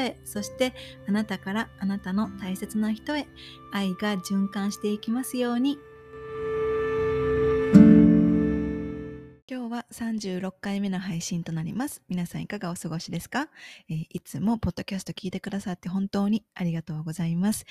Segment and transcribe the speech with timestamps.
[0.25, 0.73] そして
[1.07, 3.27] あなたからあなたの大切な人へ
[3.71, 5.77] 愛が循環していきますように。
[9.51, 12.01] 今日は36回目の配信となります。
[12.07, 13.49] 皆さんいかがお過ごしですか、
[13.89, 17.65] えー、いつもポッドキャスト聞いてくださって本当にありがとうございます、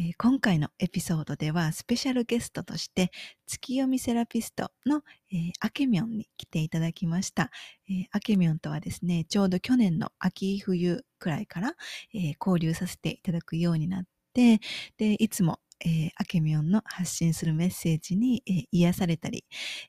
[0.00, 3.10] え、今回のエピソードではスペシャルゲストとして
[3.48, 7.50] 月読みセラピストの、えー、アケミョンに来ていただきました、
[7.90, 11.74] えー、アケミョンとはですね、ちょうど去年の秋冬くらいから、
[12.14, 14.60] え交流させていただくようになって、
[14.98, 19.44] で、いつもえー、アケミョンの発信するメッセージに、えー、癒されたり、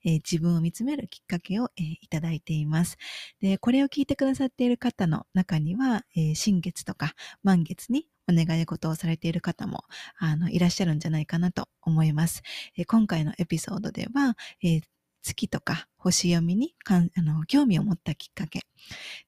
[0.05, 2.97] えー、自分を見つめるきっかけを、えー、いただいています。
[3.41, 7.13] で、これを聞いてくださっている方の中には、えー、新月とか
[7.43, 9.83] 満月にお願い事をされている方も
[10.17, 12.41] あのいらっしゃるんじゃないかなと思います。
[12.77, 14.81] えー、今回のエピソードでは、えー、
[15.21, 18.61] 月とか星読みにかんあの興味を持ったきっかけ。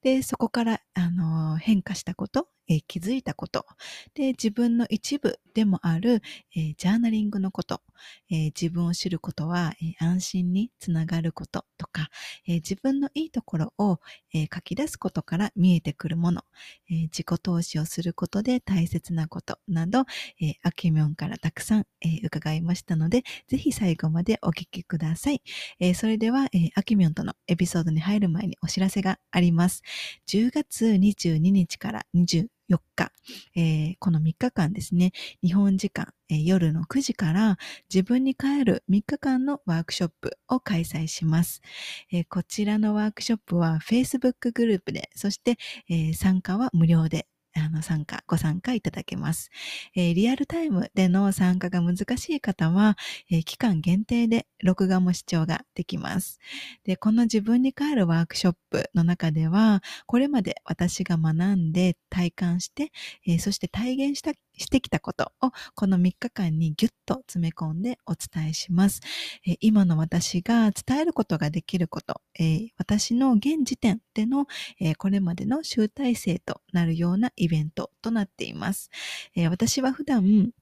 [0.02, 3.66] で、そこからあの変化したこと、え、気づいたこと。
[4.14, 6.22] で、自分の一部でもある、
[6.56, 7.82] えー、ジャーナリングのこと。
[8.30, 12.08] えー、自分を知ることは、え安心につながることとか、
[12.48, 14.00] え自分のいいところを、
[14.34, 16.42] え書き出すことから見えてくるもの。
[16.90, 20.04] え自己投資をすることで大切なことなど、
[20.40, 25.42] えアケミョンからたくさん、え伺いましたので、ぜひ最後までお聞きください。
[25.78, 29.82] えそれでは、えー、アキミョンとのエピソードに入る前にお知らせがあります。
[30.28, 33.12] 10月22日から24日、
[33.56, 35.12] えー、この3日間ですね、
[35.42, 37.58] 日本時間、えー、夜の9時から
[37.92, 41.62] 自分に帰る3日間のワークショップを開催します。
[42.10, 45.58] えー、こちらのワークショップは Facebook グループで、そして、
[45.88, 49.50] え参加は無料であの参加、ご参加いただけます。
[49.94, 52.96] えー、リアルタイムでの参加が難しい方は、
[53.30, 56.38] えー、期間限定で録画も視聴ができます。
[56.84, 62.90] で、この自分に帰るワークショップの中では、これまで私が学んで体感して、
[63.26, 69.00] えー、そして体現したしてきたことをこの3日間にギュッと詰め込んでお伝えします。
[69.46, 74.46] え、今の私が伝えることができること、え、私の現時点での、
[74.80, 78.90] え、これまでの集大成となるようなイベントとなっています。
[79.34, 80.52] え私は普段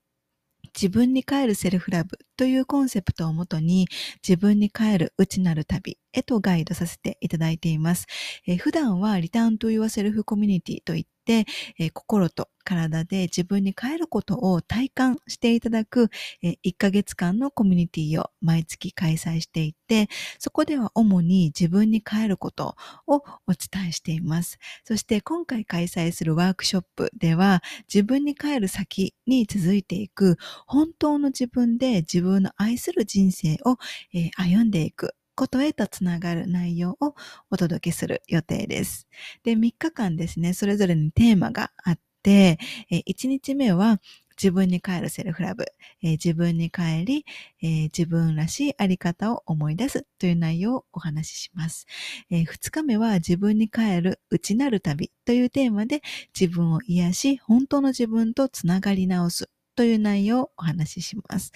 [0.74, 3.88] 自分に帰るセルフラブというコンセプトをもとに
[4.26, 8.06] 自分に帰る内なる旅へとガイドさせていただいています。
[8.46, 16.08] え、普段はリターンと your self community といっ、えー、心と体で自分に帰ることを体感していただく、
[16.42, 20.08] えー、1ヶ月間のコミュニティを毎月開催していて、
[20.38, 22.76] そこでは主に自分に帰ること
[23.06, 24.58] をお伝えしています。
[24.84, 33.76] そして今回開催するワークショップでは自分に帰る先に続いていく本当の自分で自分の愛する人生を、
[34.14, 37.14] えー、歩んでいくことへとつながる内容を
[37.50, 39.08] お届けする予定です。
[39.42, 42.58] で、3日間ですね、それぞれにテーマがあって、
[43.06, 44.02] 1日目は
[44.36, 45.64] 自分に帰るセルフラブ、
[46.02, 47.24] 自分に帰り、
[47.62, 51.86] 自分らしいあり方を思い出すという内容をお話しします。
[52.30, 56.02] 2日目は自分に帰る内なる旅というテーマで
[56.38, 59.48] 自分を癒し、本当の自分とつながり直す
[59.80, 61.52] という内容をお話しします。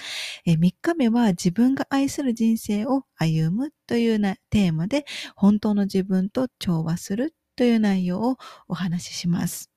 [0.46, 5.04] え3日目は自分が愛する人生を歩むというなテーマで
[5.36, 9.70] 本当の自分と調和するという内容をお話しします。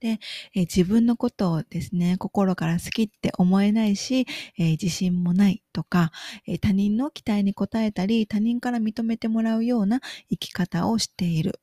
[0.00, 0.18] で、
[0.54, 4.26] え自分のことをですね、心から好きって思えないし、
[4.58, 6.12] え自信もないとか、
[6.46, 11.58] え他人の期待に応えたり、他人から認めてもらうような生き方をしている。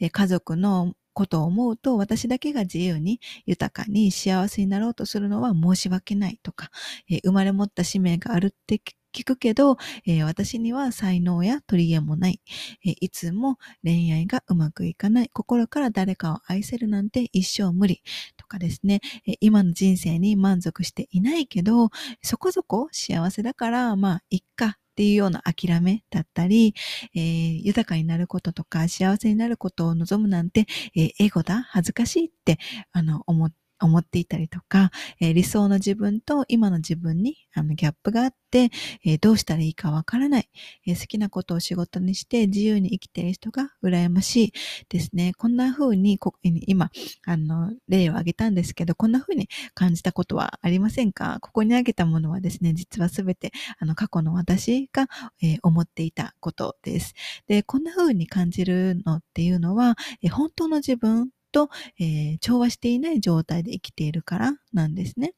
[0.00, 6.70] え家族のことを思うと、私だけが自由に豊かに幸せになろうとするのは申し訳ないとか、
[7.10, 8.80] えー、生まれ持った使命があるって
[9.12, 12.40] 聞くけど、えー、私には才能や取り柄もない、
[12.86, 18.00] えー、いつも恋愛がうまくいかない、心から誰かを愛せるなんて一生無理。
[18.36, 21.90] とかですね、えー、今の人生に満足していないけど、
[22.22, 24.78] そこそこ幸せだから、まあ、いっか。
[24.98, 26.74] っていうような諦めだったり、
[27.14, 30.66] えー、豊かになることとか幸せになることを望むなんて、
[30.96, 32.58] えー、エゴだ恥ずかしいって
[32.90, 34.90] あの思って思っていたりとか、
[35.20, 38.70] えー、理想の自分と今の自分にあのギャップがあって、
[39.04, 40.48] えー、どうしたらいいかわからない、
[40.86, 44.52] えー、好きなことを仕事にして自由に生きている人が羨ましい
[44.88, 45.32] ですね。
[45.36, 46.90] こんな風にこ今、
[47.26, 51.38] あの、例を挙げたんですけど、こんな風に感じたことはありませんか？
[51.40, 55.08] ここに挙げたものはですね、実はすべてあの過去の私が、
[55.42, 57.14] え思っていたことです。
[57.46, 65.34] で、こんな風に感じるのっていうのは、え本当の自分と、えー、調和していない状態で生きているからなんですね。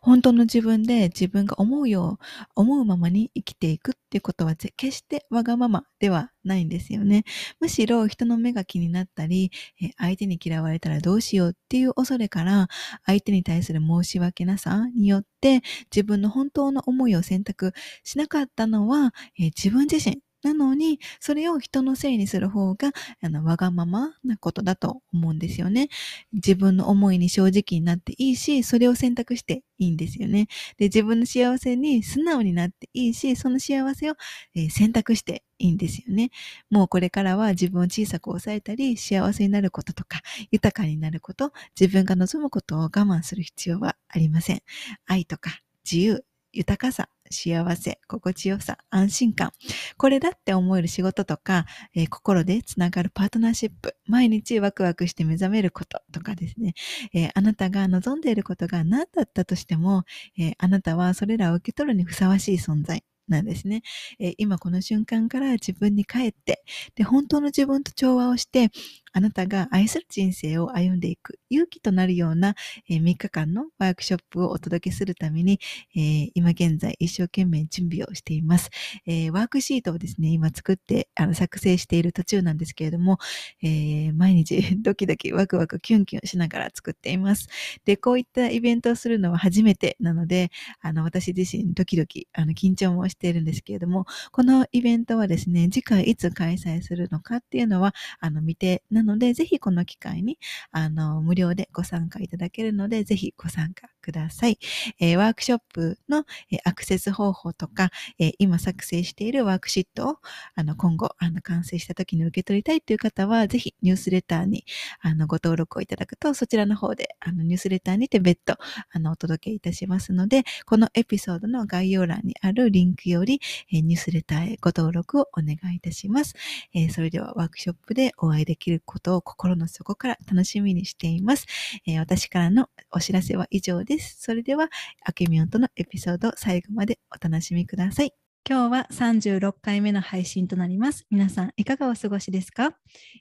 [0.00, 7.24] 本当の自分で自分が思うよう、思うままに生きていくっていうことは決してわがままではないんですよね。
[7.60, 9.50] むしろ人の目が気になったり、
[9.98, 12.68] 相手に嫌われたらどうしようっていう恐れから、
[13.04, 15.62] 相手に対する申し訳なさによって
[15.94, 17.72] 自分の本当の思いを選択
[18.04, 22.92] しなかったのは、自分自身なのに、それを人のせいにする方が、
[23.22, 25.88] あの、わがままなことだと思うんですよね。
[26.32, 30.46] 自分の思いに正直になっていいし、それを選択していいんですよね。
[30.76, 34.14] で、自分の幸せに素直になっていいし、その幸せを、
[34.54, 36.30] えー、選択していいんですよね。
[36.70, 40.20] もうこれからは自分を小さく抑えたり、幸せになることとか、
[40.50, 44.62] 豊かになること、自分が望むことを我慢する必要はありません。
[45.06, 45.60] 愛とか
[45.90, 49.52] 自由、豊かさ、幸せ、心地よさ、安心感。
[49.96, 56.74] これだって思える仕事とか、えー、心でつながるパートナーシップ、毎日ワクワクして目覚めることとかですね、
[57.12, 60.04] えー、あなたが望んでいることが何だったとしても、
[60.38, 63.02] えー、あなたはそれらを受け取るにふさわしい存在。
[63.28, 63.82] なんですね、
[64.18, 66.64] え、今この瞬間から自分に帰って、
[66.94, 68.70] で、本当の自分と調和をして、
[69.12, 72.54] あなたが愛する人生を歩んでいく勇気となるような、
[72.88, 75.60] え、3日間のワークショップをお届けするために、
[75.96, 78.70] え、今現在一生懸命準備をしています。
[79.06, 83.18] え、ワークシートをですね、今作ってあの作成している途中なんですけれども、
[83.62, 87.48] え毎日 ドキドキワクワクキュンキュンしながら作っています。
[87.84, 90.50] で、こういったイベントをするのは初めてなので、
[90.80, 100.38] あの私自身ドキドキあの緊張もしているんですけれども、このイベントはですね、次回いつ開催するのかっていうのは、あの未定ななので、ぜひこの機会に、
[100.72, 104.58] あの、無料でご参加いただけるので、ぜひご参加ください。
[104.98, 110.16] えー、ワークショップの、えー、アクセス方法とか、えー、今作成しているワークシートを、
[110.56, 114.64] あの、今後、あの、完成した時に受け取りたいという方は、ぜひニュースレターに、
[115.00, 118.56] あの、ご登録をいただくと、そちらの方で、あの、ニュースレターにて別途、
[118.90, 123.40] あの、お届けいたしますので、このエピソードの概要欄にあるリンクより、
[123.70, 126.34] えニュースレターへご登録をお願いいたします。
[126.74, 131.46] えそれではワークショップでお会いできることを心の底から楽しみにしています。
[131.86, 134.16] えー、私からのお知らせは以上です。
[134.20, 134.70] それでは、
[135.04, 138.12] あけみょんとのエピソード最後までお楽しみください。
[138.48, 141.06] 今日は36回目の配信となります。
[141.10, 142.74] 皆さん、いかがお過ごしですか、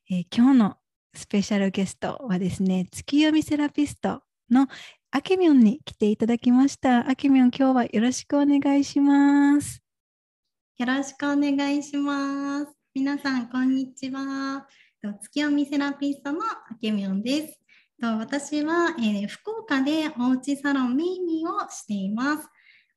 [0.09, 0.77] えー、今日の
[1.13, 4.67] スペシャルゲストはですね、月読みセラピストの
[5.11, 7.09] あけみょんに来ていただきました。
[7.09, 9.83] あけみょん、今日はよろしくお願いします。
[10.77, 12.71] よろしくお願いします。
[12.93, 14.65] 皆さん、こんにちは。
[15.13, 17.59] 月読みセラピストのあけみょんです。
[18.01, 22.47] 私は、えー、福岡でおうちサロンメイミーをしています。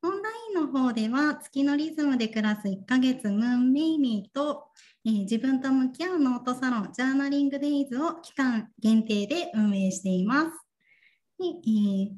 [0.03, 4.65] オンラインの方では月のリズムで暮らす1ヶ月ムーンメイミーと、
[5.05, 10.51] えー、自分と向き合うノートサロンジャーナリングデイズを期間限定で運営しています。
[11.39, 12.11] でえー、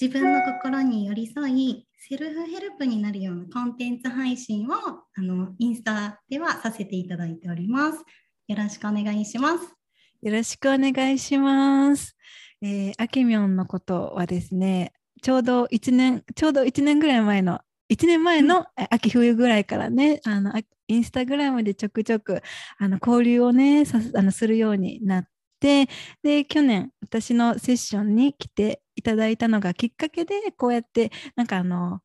[0.00, 8.04] 自分の心に寄り添いセルフヘルプになるようなコンテンツ配信をあのインスタではさせていただいております。
[8.46, 9.74] よろしくお願いします。
[10.20, 12.14] よろしくお願いします。
[12.60, 20.52] えー、あけみょんのことはですね、ちょうど1年、ちょうど1年ぐらい前の、1年前の秋冬ぐらいからね、あの
[20.88, 22.42] インスタグラムでちょくちょく
[22.76, 25.88] あの交流をねさあのするようになって、
[26.22, 32.00] で、去年私のセッションに来ていただいたのがきっかけで、こうやってなんかあの、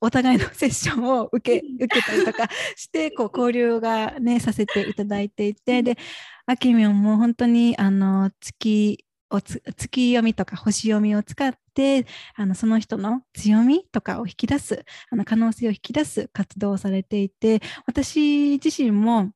[0.00, 5.98] お互いのセッションを受け受けたりとかして こう交流がねさせていただいていてで
[6.46, 19.30] あきみょんも本当にあの月を月読みとか星読みを使ってあのその人の強みとかを引き出すあの可能性を引き出す活動をされていて私自身も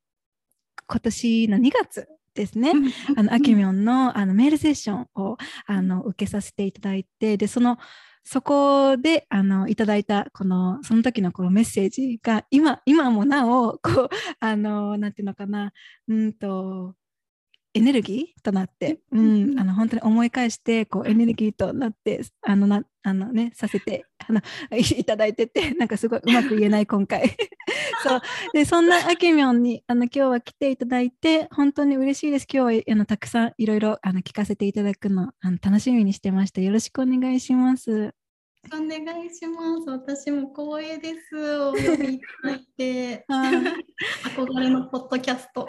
[0.87, 2.73] 今年の2月ですね、
[3.17, 7.79] あのあきみょんのあのメールセッションをあの受けさせていただいてでその
[8.25, 14.09] そこであのいただいたこのその時のこのメッセージが今今もなおこう
[14.41, 15.73] あのなんていうのかな。
[16.09, 16.95] うんと
[17.75, 24.41] エネルギーとなって、ううんん、あの本当に思い返してこうエネルギーとなってあのなあのねさせてあの
[24.77, 27.37] い いただいててなんかすごいうまく言えない今回
[28.03, 28.21] そう
[28.53, 38.15] でそんなあきみょんにあの今日は来ていただいて本当に嬉しいです今日はあのたくさんいろいろあの聞かせていただくのあの楽しみにしてましたよろしくお願いします
[38.73, 39.91] お願いします。
[39.91, 41.61] 私も光栄です。
[41.61, 43.25] お呼びいただいて。
[43.29, 43.85] はい
[44.35, 45.67] 憧れのポッドキャスト。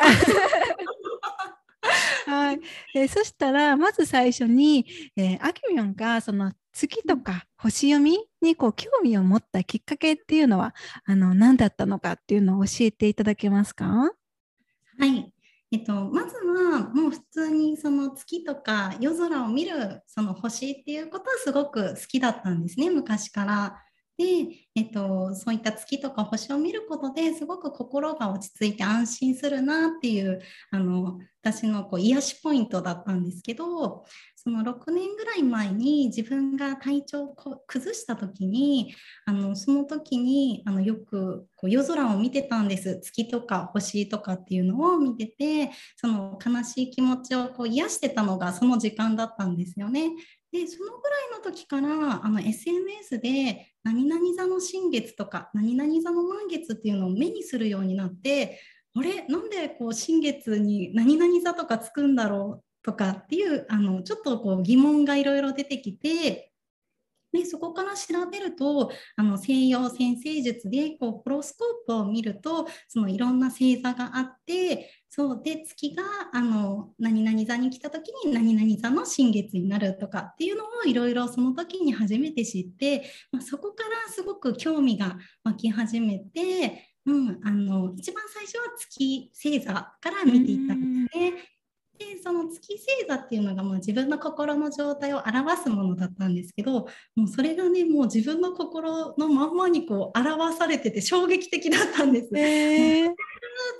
[2.26, 2.60] はい、
[2.96, 10.74] えーそしたらまず最初に、えー、あきみょんがその月とか星読みにこう興味を持ったきっかけっていうのは
[11.06, 13.86] あの何だったのかっていうのを教えていただけますか？
[13.86, 15.32] はい。
[15.72, 23.82] えっと、まずはもう普通にその月とか夜空を見るその星っていうことはすごく好きだったんですね昔から。
[24.18, 24.26] で、
[24.76, 30.42] えっと、そういった月とか星を見ることですごく心が落ち着いて安心するなっていう
[30.72, 34.06] あの私のこう癒しポイントだったんですけど
[34.36, 37.36] その6年ぐらい前に自分が体調を
[37.68, 38.96] 崩した時に
[39.26, 50.12] あのその時にあのよくこう夜空を見てたんです月とか星とかっていうのを見ててその悲しい気持ちをこう癒してたのがその時間だったんですよね。
[50.52, 58.60] でそのぐらいの時からあの SNS で何々座の新月とか何々座の満月っていうのを目にするようになって
[58.94, 59.26] あれ？
[59.30, 66.52] なんでこう新月に何々座とかつくんだろうとかっていうあのちょっとこう疑問がいろいろ出てきて
[67.36, 91.55] でそこから調べるとあの西洋占星術でこうホロスコープを見るとそのいろんな星座があってそうで月があの何々座に来た時に何々座の新月になるとかっていうのをいろいろその時に初めて知って、まあ、そこからすごく興味が湧き始めて、うん、あの一番最初は月星座から見ていったんですね。
[91.98, 102.30] でその月星座っていうのがまあ自分の心の状態を表すものだったんですけどもうそれがねもう自分の心のまんまにこう表されてて衝撃的だったんです。
[102.38, 103.14] えー、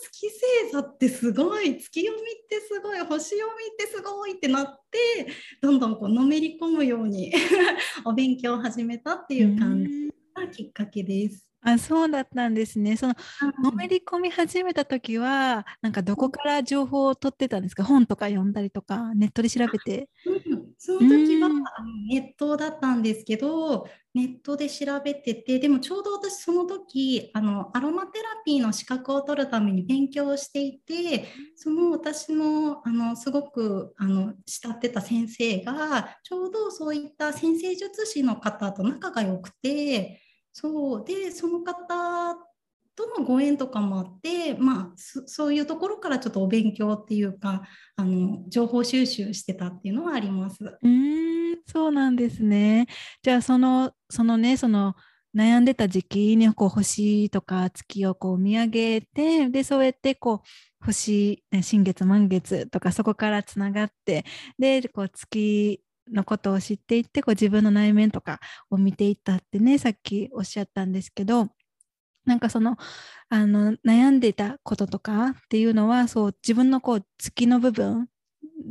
[0.02, 5.28] 月星座ってすごい月読みってすごい星読みってすごいってなって
[5.62, 7.34] どんどんこうのめり込むように
[8.06, 11.46] お勉強を始めたっていう感じがきっかけです。
[11.66, 12.96] あそうだったんですね。
[12.96, 13.16] その
[13.62, 17.84] のめはいり込み始めた時はなんかどこから情報を取ってたんですか？
[17.84, 20.10] 本とか読んだりとかネットで調べて。
[20.26, 20.66] うん。
[20.78, 21.50] その時は
[22.10, 40.22] ネットだったんですけどネットで調べててでもちょうど私その時あのアロマテラピーの資格を取るために勉強をしていてその私のあのすごくあの慕ってた先生がちょうどそういった先生術師の方と仲が良くて
[40.58, 41.76] そうでその方
[42.96, 47.64] とのご縁とかもあって、まあ、そういうところからちょっとお勉強っていうか
[47.98, 50.64] あの情報収集してたっていうのはあります。
[50.82, 52.88] うんそうなんですね。
[53.22, 54.96] じゃあそのそのねその
[55.36, 60.44] 悩んでた時期にこう星とか月をこう見上げてでそうやってこ
[60.82, 64.24] う星新月満月とかそこからつながって
[64.58, 65.82] でこう月
[66.12, 71.50] のことを知っていってこう自分の内面とかを見ていったってねさっきおっしゃったんですけど
[72.26, 72.78] なんかその
[73.30, 78.08] あの悩んでいたこととかっていうのはそう自分のこう月の部分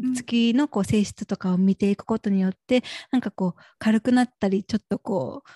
[0.02, 0.14] うん。
[0.14, 5.50] 月のこう性質とかを見ていくことによってなんかこう軽くなったりちょっとこう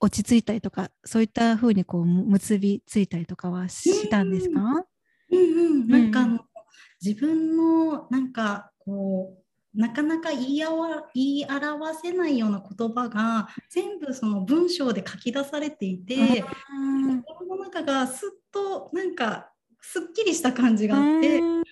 [0.00, 5.38] 落ち着いたりとかそういった風にこう結びついたりとかはしたんですか、うん。
[5.38, 5.38] う
[5.84, 6.40] ん、なんかあうんの、
[7.02, 9.45] 自分のなんかこう
[9.76, 21.64] なかなか言いあわ言い表せないような言葉が全部その文章で書き出されていて、うん心の中がすっとなんかすっきりした感じがあって、あうん。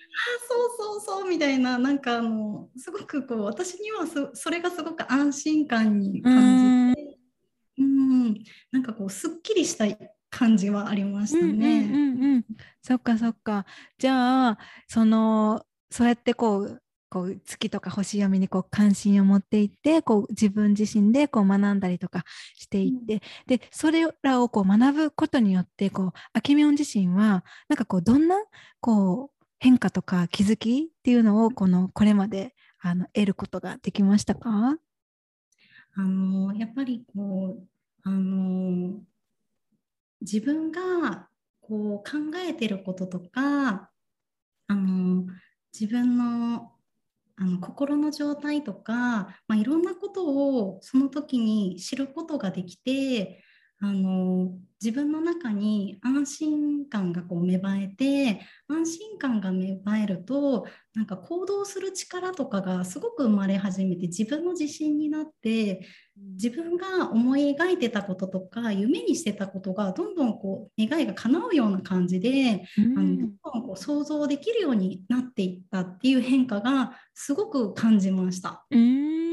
[0.47, 7.17] そうそうそうみたいななんかあのすごくこう私にはそそれがすごく安心感に感じて、
[7.79, 8.33] うん、
[8.71, 9.85] なんかこうすっきりした
[10.29, 11.89] 感じはありましたうんうんね。
[11.91, 12.45] うんうん。
[12.81, 13.65] そっかそっか。
[13.97, 14.57] じゃあ
[14.87, 16.81] そのそうやってこう
[17.15, 28.35] こう月とか星読みにこう関心を持っていってこう自分自身でこう学んだりとかしていって、でそれらをこう学ぶことによってこうあきみょん自身はなんかこうどんな
[28.81, 34.77] こう変化とか気づきっていうのをこのこれまであの得ることができましたか？
[35.95, 37.63] あのやっぱりこう
[38.03, 38.99] あの
[40.19, 41.29] 自分が
[41.61, 43.89] こう考えてることとか
[44.67, 45.23] あの
[45.71, 46.73] 自分の
[47.37, 48.93] あの心の状態とか、
[49.47, 53.43] まあ、いろんなことをその時に知ることができて
[53.79, 54.51] あの
[54.81, 60.65] 自分の中に安心感がこう芽生えて安心感が芽生えると
[60.95, 65.85] なんか行動する力とかがすごく生まれ始めて自分の自信になって
[66.15, 78.65] 自分が思い描いてたこととか夢にしてたことがどんどんこう願いが叶うような感じで、うん、あのどんどんこう想像できるようになっていったっていう変化がすごく感じました。
[78.71, 79.25] うん。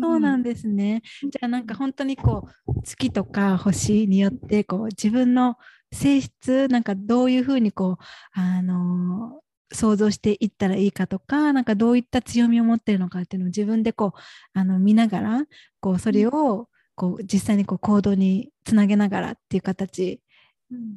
[0.00, 1.02] そうなんですね。
[1.22, 5.56] じゃあなんか本当にこう月とか星によってこう自分の
[5.92, 15.42] 性質なんかどういうふうにこうあの想像していったらいいかとかなんかどういった強みを持っているのかっていうのを自分でこうあの見ながら
[15.80, 20.20] こうそれをこう実際にこう行動につなげながらっていう形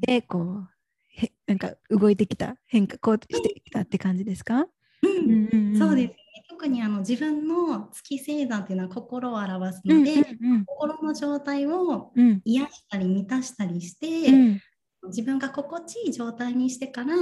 [0.02, 0.68] でこう
[1.10, 4.68] へなんか動いてきた変化こうしてきたって感じですか、
[5.02, 5.10] うん。
[5.10, 12.12] うんうん、そうです特にあの自分の月星座っていうのは心を表すので、うんうんうん、心の状態を
[12.46, 14.62] 癒したり満たしたりして、うん、
[15.08, 17.14] 自分が心地いい状態にしてから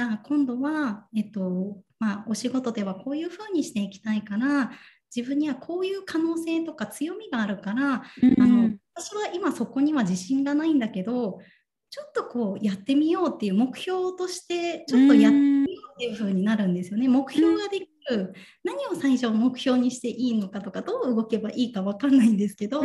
[0.00, 4.70] じゃあ今度は、えっとまあ、お仕事ではこういうふうにしていきたいから
[5.14, 7.84] 自分にはこういう可能性とか強みがあるから、
[8.22, 11.38] うん、あの私は今そこには自信がないんだけど
[11.90, 17.06] ちょっとこうやってみようっていう目標としてちょっとやってみようっていう風になるんですよね。
[17.06, 18.32] 目標ができる
[18.64, 22.80] 何を最初目標にしていいのかとかどう動けばいいか分かんないんですけど、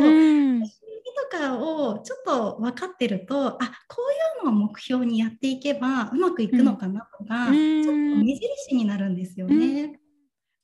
[1.28, 4.02] かをちょっと分かってるとあこ
[4.42, 9.84] ういうのを目標にやっていけばうまくいくのかなとか、うん、ちょっと目印になるんですよね。
[9.84, 9.96] うん、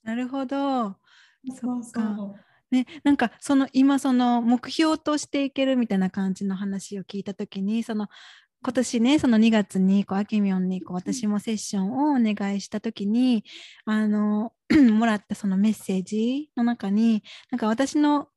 [0.02, 0.96] なるほど。
[1.60, 2.34] そうそう。
[2.70, 8.08] ね、なんかその今その目標としていけるみたいな感じの話を聞いた時にその
[8.64, 13.44] 今年ねその2月にこうアキミョンにこう私もセッションをお願いした時に
[13.84, 14.52] あの
[14.98, 18.28] もらったそのメッセージの中になんか私の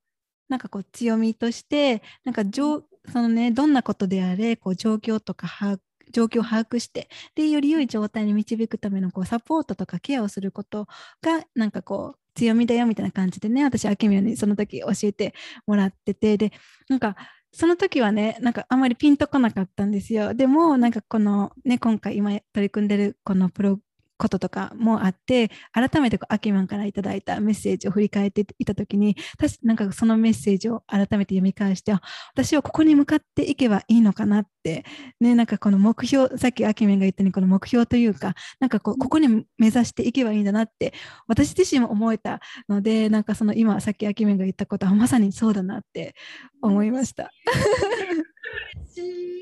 [0.50, 5.80] なんかこう強みとしてなんかそのねどんなことであれこう状況とか把握
[6.12, 10.88] 状況を把握してでより良い状態に導くためのこうサポートとかケアをすること
[11.22, 15.34] がなんかこう強みだよみたいな感じでね私あきみょんにその時教えて
[15.66, 16.52] もらっててで
[16.90, 17.16] なんか
[17.52, 20.34] その時はねなんかあまりピンとこなかったんですよ。
[20.34, 23.80] でもなんかこのね今回今取り組んでるこのプロ
[24.18, 31.94] こととかもあって改めてこうアキマンからいただいたメッセージを振り返っていた時に確なんかそのメッセージを改めて読み返して
[32.34, 34.86] 私はここに向かっていけばいいのかなって
[35.20, 40.94] ねなんかこの目標さっきアキメンが言ったようにこの目標というかなんかこうここに目指していけばいいんだなって
[41.28, 42.40] 私自身も思えた
[42.70, 46.16] のでなんかその今さっきアキメンが言ったことはまさにそうだなって
[46.62, 47.32] 思いました。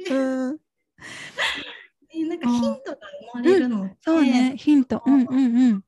[0.10, 0.58] うん
[2.14, 2.98] ね、なんかヒントが
[3.34, 4.56] 生まれるの、うん、そうね。
[4.58, 5.02] ヒント。
[5.06, 5.84] うんうんうん、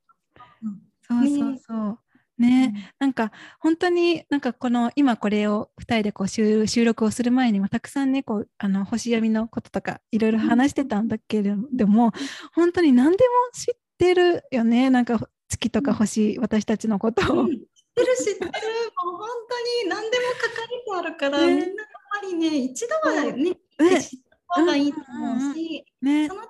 [1.02, 2.00] そうそうそう、
[2.38, 12.12] ね、うん、なんか本当になんかこの今これを2人でこう収録をする前にもたくさんねこうあの星読みのこととかいろいろ話してたんだけれども、うん、
[12.54, 17.48] 本当に何でも知ってるよねなんか月とか星、私たちのことを。
[17.48, 17.58] 知っ
[17.96, 18.46] てる知ってる。
[18.46, 21.76] もう本当に何でも書かれてあるから、ね、みんなやっ
[22.22, 26.50] ぱりね一度はね、ね、知っ方がいいと思うし、ね、その時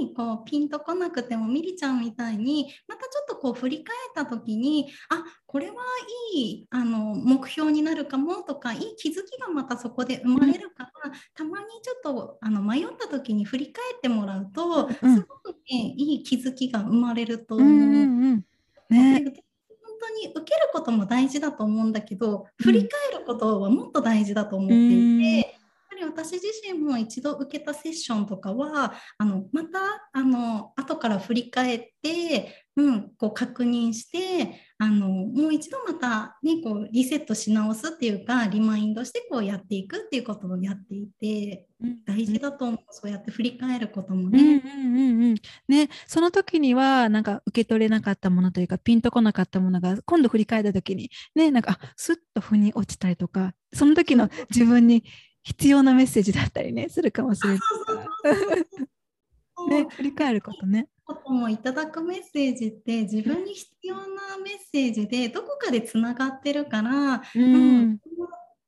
[0.00, 5.74] にこうピンとこなくてもみりちゃんみたいにまたちょっとこう振り返った時にあこれは
[6.34, 17.68] いいあの目標になるかもとかいい気づきがまたそこで生まれるから、うん、たまにちょっとあの迷った時に振り返ってもらうと、うん、すごくねいい気づきが生まれると思う。
[17.68, 18.44] うんうんうん。
[18.90, 19.32] ね、本
[20.00, 25.59] 当に受けることも大事だと思うんだけど、振り返ることはもっと大事だと思っていて、り
[26.10, 29.78] 私自身も一度受けたセッションとかはあのまた
[30.12, 42.80] あの後から振り返って、うん、こう確認してあのもう一度また、ね、こうリセットし直すっていうかリマインドしてこうやっていくっていうことをやっていて、うん、大事だと思う。
[42.90, 44.40] そうやって振り返ることもね。
[44.40, 45.34] うんうんうんうん、
[45.68, 55.04] ねその時にはなんか受け取れなかったものというかピンとこなかったものが今度振り返った時にねなんかあスッと腑に落ちたりとかその時の自分に
[55.42, 57.60] 必要なメッセージだったりねするかもしれない。
[59.68, 60.88] ね、振り返ることね。
[61.28, 64.02] もいただくメッセージって自分に必要な
[64.42, 67.98] メッセージでどこかでつながってるから、うん、うん、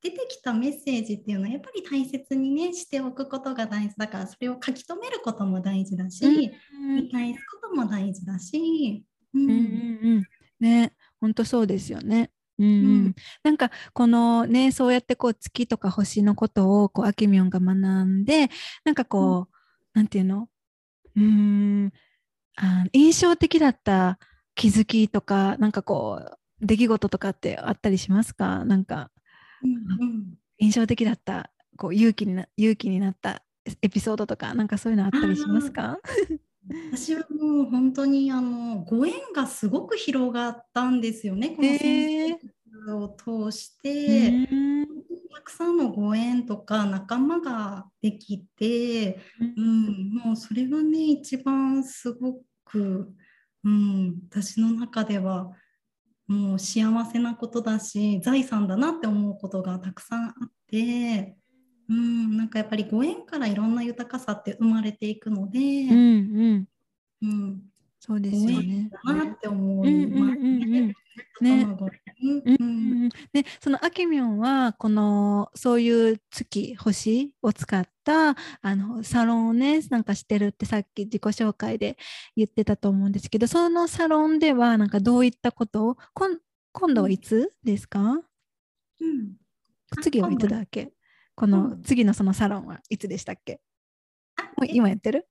[0.01, 6.29] 出てきたメッセージっていうのはやっぱり大切にねしておくことが大事だからそれを書き留めることも大事だし、う
[6.79, 9.05] ん、見返すことも大事だし。
[9.35, 10.25] うん、うんうんうん
[10.61, 12.31] ね本当そうですよね。
[12.59, 12.71] うん、う
[13.09, 18.51] ん、なんかこのねそうやってこう月とか星のことをこうアキミョンが学んで
[18.85, 19.47] なんかこう、うん、
[19.95, 20.49] なんていうの？
[21.17, 21.93] うん。
[22.57, 24.19] あ印象的だった
[24.55, 28.65] 気づきとかなんかこう出来事とかってあったりしますか？
[28.67, 29.11] なんか、
[29.65, 33.43] うんうん、印象的だったこう勇気にな勇気になった
[33.81, 35.99] エピソードとかなんかそういうのあったりしますか？
[36.69, 42.39] 私はもう本当にあのご縁がすごく広がったんですよね、この先
[42.87, 43.09] 生を
[43.51, 44.87] 通して、えー、
[45.35, 53.13] たくさんのご縁とか仲間ができて、うん、もうそれがね一番すごく、
[53.65, 55.51] うん、私の中では
[56.29, 61.37] もう幸せなことだし財産だなって思うことがたくさんあって。
[61.93, 65.97] うん、なんかやっぱりご縁からいろんな豊かさって生まれていくので、うんう
[66.55, 66.69] ん。
[67.23, 67.63] うん、
[68.01, 68.91] そうですよね。
[69.05, 70.95] だなって思ね。
[73.33, 81.99] でそのあきみょんはこのそういう月星を使ったあのサロンをねなんかしてるってさっき自己紹介で
[82.37, 88.23] 言ってたと思うんですけどそのサロンではなんかどういったことを今度はいつですか、
[89.01, 89.37] うん、
[90.01, 90.93] 次はいつだっけ？
[91.43, 93.61] この次のそのサロンはいつでしたっけ、
[94.57, 95.27] もう今やってる？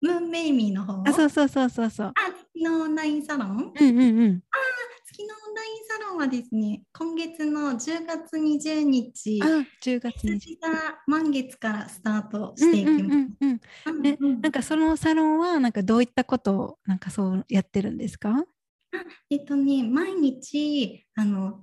[0.00, 1.06] ムーンベイミーの方？
[1.06, 2.06] あ、そうそうそうそうそう。
[2.06, 2.12] あ、
[2.54, 3.48] 月のオンラインサロン？
[3.48, 4.42] うんうんうん。
[4.50, 4.56] あ、
[5.04, 9.46] 月のオンラインサロンはですね、今月の10月20日、あ、
[9.82, 10.58] 10月20日。
[11.06, 13.92] 満月からスタートしていきます。
[14.00, 18.30] ね、なんかそのサロンはなんかどういったことをなんかそうやってるんですか？
[18.30, 18.44] あ
[19.28, 21.60] えっとね、毎日あの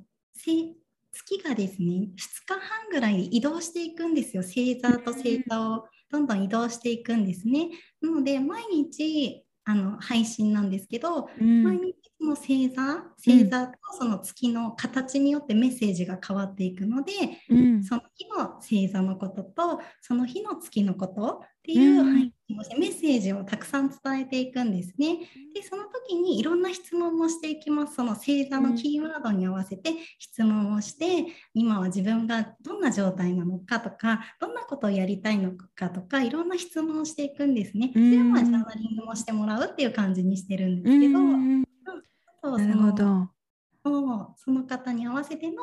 [1.25, 2.09] 月がですね、2
[2.45, 4.43] 日半ぐらい移動していくんですよ。
[4.43, 7.69] 星座と星座をどんどん移動していくんですね。
[8.01, 17.13] なので、毎日あの配信なんですけど、うん、毎日の星座星座とその月の形によってメッセージが変わっていくので、
[17.49, 25.17] うん、その日の星座のこととその日の月のことっていう配信をして、メッセージをたくさん伝えていくんですね。
[25.53, 27.95] でその時にいろんな質問もしていきます。
[27.95, 37.91] その星座のキーワードに合わせて質問をして、今は自分がどんな状態なのかとかどんなことをやりたいのかとかいろんな質問をしていくんですね。
[37.93, 41.19] それはジャーナリングもしてもらうっていう感じにしてるんですけど。
[42.57, 43.29] なるほど。
[44.37, 45.61] その方に合わせての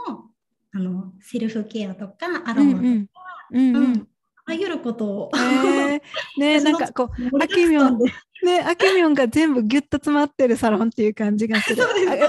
[0.72, 3.09] あのセルフケアとかアロマとか、うん
[3.52, 3.76] うん。
[3.76, 4.09] うん
[4.46, 5.30] あらゆることを。
[5.35, 6.00] えー、
[6.38, 11.82] ねなんかこう、あきみょん、ね、あきみょんが全部ギュッと詰まってるサロンっていう感じがする。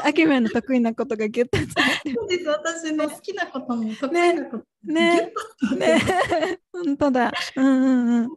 [0.03, 2.15] あきみょんの得意なことがギュッと詰まってる。
[2.15, 4.65] そうです、私の好きなことも得意なこと。
[4.83, 5.31] ね、
[5.77, 7.31] ね、ね、本当だ。
[7.55, 8.29] うんうんうん。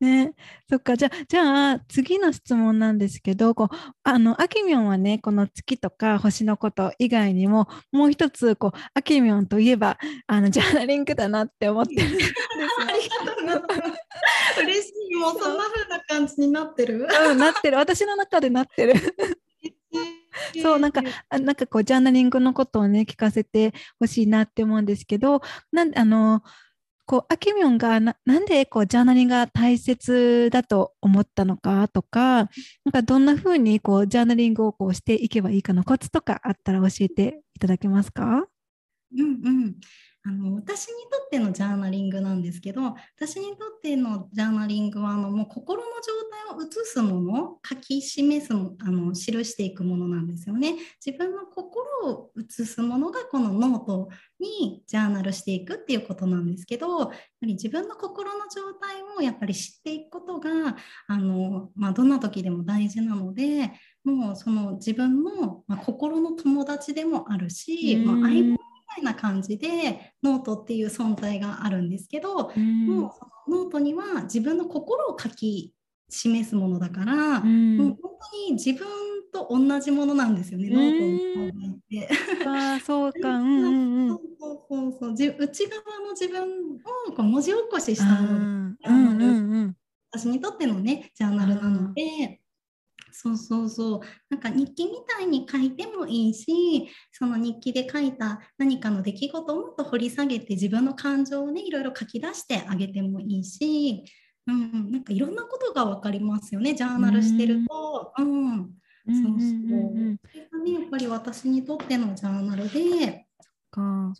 [0.00, 0.34] ね、
[0.68, 12.34] そっか、じゃじゃあ次の質問なんですけど、こうあのあきみょんはね、この月とか星のこと以外にも、もう一つこうあきみょんといえばあのジャーナリングだなって思ってるんですよ。
[12.88, 13.96] ありがとうございま
[14.54, 14.60] す。
[14.60, 17.08] 嬉しい、もうそんな風な感じになってる。
[17.30, 17.78] うん、なってる。
[17.78, 18.94] 私の中でなってる。
[20.60, 25.40] そうなんかなんかこうジャーナリングのことをね聞かせてほしいなって思うんですけど
[25.72, 26.42] なんあの
[27.06, 32.50] こうアキミョンがななんでこうジャーナリングが大切だと思ったのかとか
[32.84, 38.46] なんかどんなふうにこうジャーナリングをこうしていけばいいかのコツとかあったら教えていただけますか？
[39.16, 39.74] うんうん。
[40.26, 42.82] あの私にとってのジャーナリングなんですけど
[43.16, 50.74] 私にとってのジャーナリングはあのもう心の状態を映すもの書き示すあの記していくものなんですよね。
[51.04, 54.08] 自分の心を映すものがこのノート
[54.40, 57.12] にジャーナルしていくっていうことなんですけどやは
[57.42, 63.72] り自分の心の状態をやっぱり知っていくことがあの、まあ、どんな時でも大事なので
[64.04, 75.74] もうその自分の、まあ、心の友達でもあるし、まあ、相棒みたいな感じでノートっていう存在があるんですけど、うん、もうそのノートには自分の心を書き
[76.08, 77.96] 示すものだから、うん、もう本
[78.30, 78.86] 当に自分
[79.32, 82.46] と同じものなんですよね、ノートの存在って。
[82.46, 84.20] あそうか、 うんうんうん、そう
[84.68, 86.42] そうそう内側の自分
[87.08, 89.76] をこう文字起こししたもの、うんうんうん、
[90.12, 92.40] 私にとってのねジャーナルなので。
[93.18, 104.04] そうそうそうなんか日記みたいに書いてもいいしその日記で書いた何かの出来事をもっと掘り下げて自分の感情をねいろいろ書き出してあげてもいいし、
[104.46, 108.12] うん、なんかいろんなことが分かりますよねジャーナルしてると。
[108.18, 108.68] うん、うん、
[109.06, 110.18] そうそう。
[110.30, 113.26] それがねやっぱり私にとってのジャーナルで。
[113.70, 114.12] か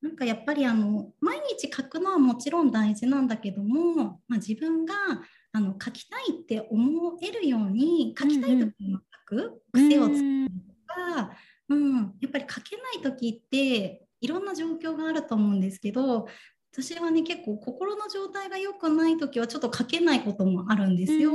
[0.00, 4.94] なんかやっぱりあの毎日書くのはもちろん大事なんだけども、まあ、自分が
[5.58, 10.50] あの書きたいって思えるように書きたい時に書く癖をつける
[10.86, 11.32] とか、
[11.68, 16.28] うん、うん、やっぱり書けない時っていろんな状況があると思うんですけど
[16.72, 21.32] 私はね結構心の状態が良くない時はちょっと書けないこともあるんですよ。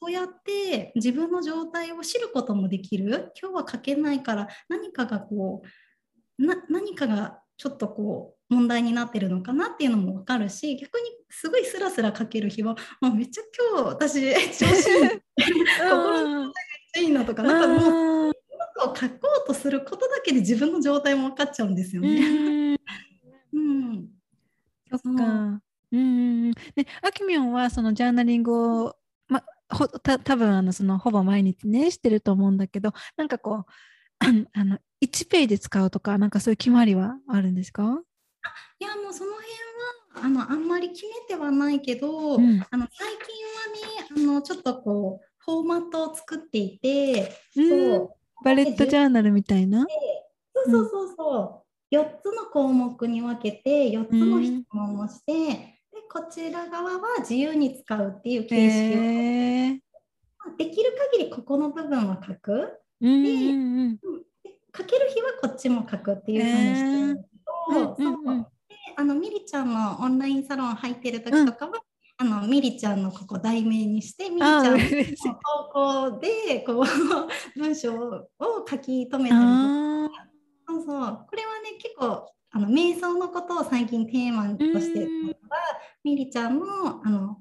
[0.00, 3.32] そうやって自分の状態を知ることもできる。
[3.40, 5.62] 今日は書けないから何かがこ
[6.38, 15.16] うな何かがちょっとこう問題になってるのかなっていうのも分かるし逆にすごいスラスラ書ける日はあめっちゃ今日私 調子いい
[15.78, 16.52] 心の
[16.98, 18.32] いいなとかなんかもう
[18.86, 22.76] を書こうとすることだけで自分の状態も分かっちゃうんですよね。
[23.52, 24.08] うん、
[24.90, 25.60] そっか。
[25.92, 26.52] うん。
[26.52, 28.96] で、あきみょんはそのジャーナリングを、
[29.28, 38.02] ま、ほた多分あのそのほぼ毎日ねしてると思うんだけど、なんかこうあの1ページ使うとかなんかそういう決まりはあるんですか？
[38.78, 39.48] いやもうその辺
[40.22, 48.10] はあのあんまり決めてはないけど、うん、あの最近はねあのちょっとこうフォーマットを作っていて、うん、そう。
[48.42, 49.86] バレットジャーナルみたいな？
[50.54, 55.58] そうそうそうそう、4つの項目に分けて4つの質問をして、うん、で
[56.10, 59.78] こちら側は自由に使うっていう形式を、えー、
[60.56, 63.96] できる限りここの部分は書く、うんうんうん、
[64.42, 67.28] で書ける日はこっちも書くっていうふうにしてるんです
[67.70, 71.72] けど、えー、そうであのミリちゃんのオンラインサロン入ってる時とかは、
[72.18, 78.28] あのミリちゃんのここ題名にしてミリちゃんの投稿でこう文章を
[78.68, 79.40] 書き留めたり
[80.08, 80.26] とか。
[80.68, 81.26] そうそう。
[81.28, 85.08] これはね結構あの瞑想のことを最近テーマとして
[86.04, 86.64] ミリちゃんも
[87.04, 87.38] あの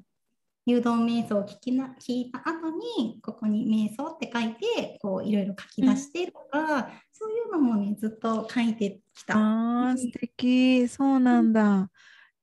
[0.70, 9.36] 誘導瞑想を聞きな聞いた後にここに瞑想って書いてこういろいろ書き出してとか、うん、そういうのもねずっと書いてきた。
[9.38, 11.62] あ素敵そうなんだ。
[11.62, 11.90] うん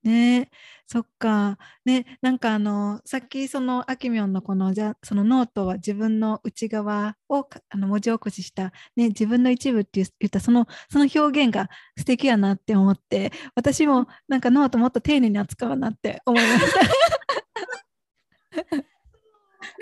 [0.07, 0.49] ね
[0.89, 1.57] そっか。
[1.83, 17.16] ね、なんかあの、さっきそのあきみょんのこの、じゃそのノートは自分の内側をあの文字起こしした、ね、自分の一部って言ったその、その表現が素敵やなって思って、私もなんかノートもっと丁寧に扱うなって思いました。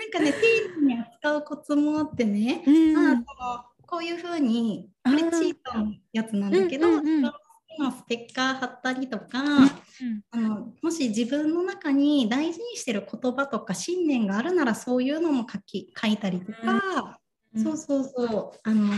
[0.06, 7.32] なんかね、 丁寧に扱うコツもあってね、うん、まあ、そのこういうふうに、これチートのやつなんだけど、うんうんうん。
[7.78, 9.70] のステッカー貼ったりとか、うん、
[10.30, 17.18] あのもし自分の中に大事にしてる言葉とか信念があるならそういうのも書き書いたりとか、
[17.54, 18.60] うん、そうそうそう。
[18.62, 18.92] あの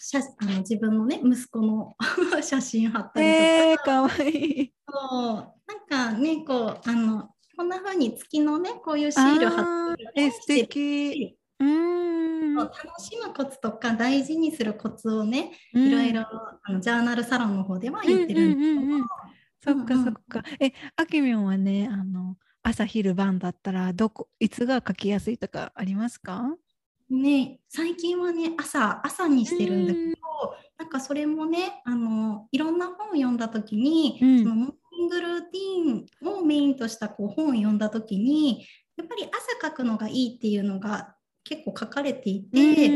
[0.00, 1.96] 写あの自分のね息子の
[2.42, 4.72] 写真貼ったりとか、えー、かわいい。
[4.90, 5.54] そう。
[5.66, 11.36] なんかねこうあのこんな風に月のねこういうシール貼ってえ素敵。
[11.60, 12.54] うん。
[12.56, 18.64] 楽しむコツとか大事にするコツをね、いろいろあのジャーナルサロンの方では言ってるんで
[19.64, 20.42] すけど、そっかそっか。
[20.60, 26.56] え、あきみょんはね、あの朝昼晩だったらどこいつが書きやすいとかありますか？
[27.10, 30.14] ね、最近はね朝朝にしてるんだけど、ん。
[30.78, 42.90] なんかそれもねあのいろんな本を読んだ時に、うん、そのングルーティンをメインとしたこう本を読んだ時にやっぱり朝書くのがいいっていうのが結構書かれていて、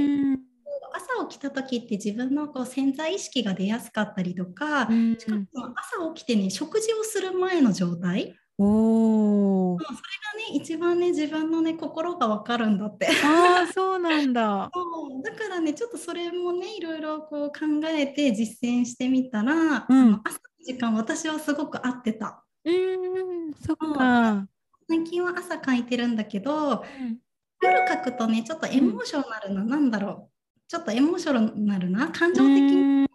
[0.92, 8.36] 朝起きた時って自分のこう潜在意識が出やすかったりとか、しかも朝起きてね食事をする前の状態。
[8.60, 13.06] おそれがね一番ね自分のね心が分かるんだって。
[13.06, 14.68] ああそうなんだ。
[14.74, 15.22] そう。
[15.22, 22.44] だからねちょっとそれもねいろいろこう考えて実践してみたら、うん、朝の時間私はすごく合ってた。
[22.62, 24.46] うんそっか。
[24.86, 27.18] 最近は朝書いてるんだけど、うん、
[27.62, 30.30] 夜書くとねちょっとエモーショナルな、うん、なんだろう。
[30.68, 33.08] ちょっとエモーショナルな感情的に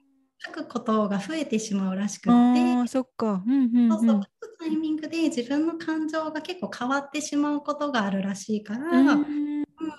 [0.44, 2.88] 書くことが増えてしまうらしくて。
[2.88, 9.14] そっか、うんうんうん、そうそう書くタイミングで自分の感情が結構変わってしまうことがあるらしいから、うん、う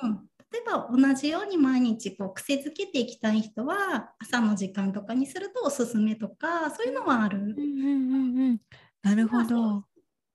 [0.08, 0.23] ん、
[0.54, 7.38] 例えば同じように毎日こう癖づけていきたい人は朝の時間とかにするとおすすめとかそういうのはある？
[7.38, 8.60] うんうんうんうん、
[9.02, 9.84] なるほど。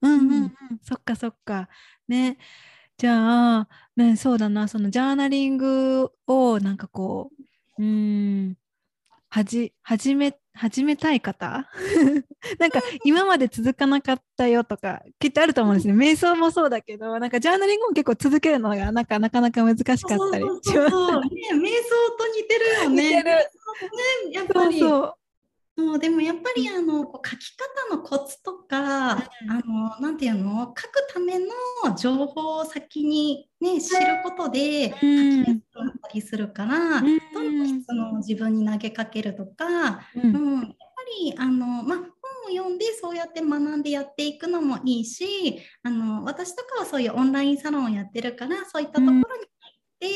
[0.01, 1.69] うんうんうん、そっかそっか。
[2.09, 2.37] ね。
[2.97, 7.31] じゃあ、ね、そうだな、そのジャーナリングをなんかこ
[7.77, 8.57] う、うん、
[9.29, 11.69] はじ、始め、始めたい方？
[12.59, 15.93] なんか今まで続かなかったよとかきっとあると思うんですね。
[15.93, 20.77] 瞑想もそうだけど、なんかジャーナリングも結構続けるのがなんかなかなか難しかったりします。
[20.79, 21.55] ね、瞑想と
[22.35, 23.03] 似てるよね。
[23.03, 23.23] 似てる。
[23.23, 23.41] ね、
[24.31, 24.79] やっぱり。
[24.79, 25.18] そう
[25.79, 29.19] そうでもやっぱりあの書き方のコツとか、うん、
[29.51, 30.65] あのなんていうの？
[30.65, 31.45] 書くための
[31.97, 40.75] 情報を先にね知ることで書きやすくなったりするから、うん、どんどん質問を自分に投げかけるとか、うん、うん、やっぱ
[41.21, 49.23] りあのまあ本を読んでそうやって学んでやっていくのもいいしあの私とかはそういうオンラインサロンをやってるからそういったところに
[49.99, 50.07] で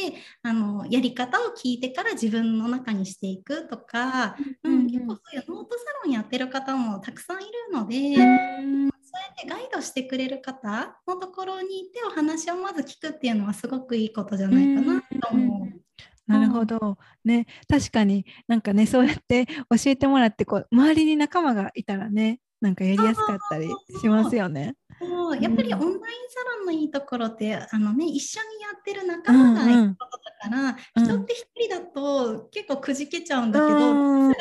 [0.42, 15.84] あのやり方を聞いてから自分の中にしていくとか、うん、うん、結構そういうノートサロンやってる方もたくさんいるので、うん、そうやってガイドしてくれる方のところに行ってお話をまず聞くっていうのはすごくいいことじゃないかなと思う。
[16.26, 16.98] なるほど。
[17.26, 19.54] ね、確かになんかね、そうやって教
[19.88, 23.70] えてもらって、こう、周りに仲間がいたらね、なんかやりやすかったり
[24.00, 24.76] しますよね。
[25.08, 34.34] そうやっぱりオンラインサロンのいいところって、あのね、一緒にやってる仲間がいることだから、うんうん、人って一人だと結構くじけちゃうんだけど、うん、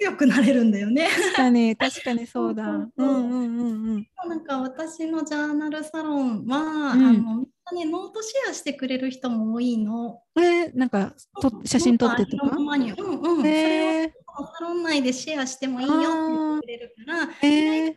[0.00, 1.08] 強くなれるんだよね。
[1.08, 2.64] 確かに、 確かにそうだ。
[2.64, 4.06] うんうんうんうん。
[4.28, 10.22] なんか私のジャーナルサロンは、うん、あのみんなねノートシェアしてくれる人も多いの。
[10.36, 12.56] えー、なんかと写真撮ってとか？
[12.56, 13.46] うんうん。
[13.46, 17.94] えー、それをサロン内でシェアしてもいいよって言ってくれるから、えー、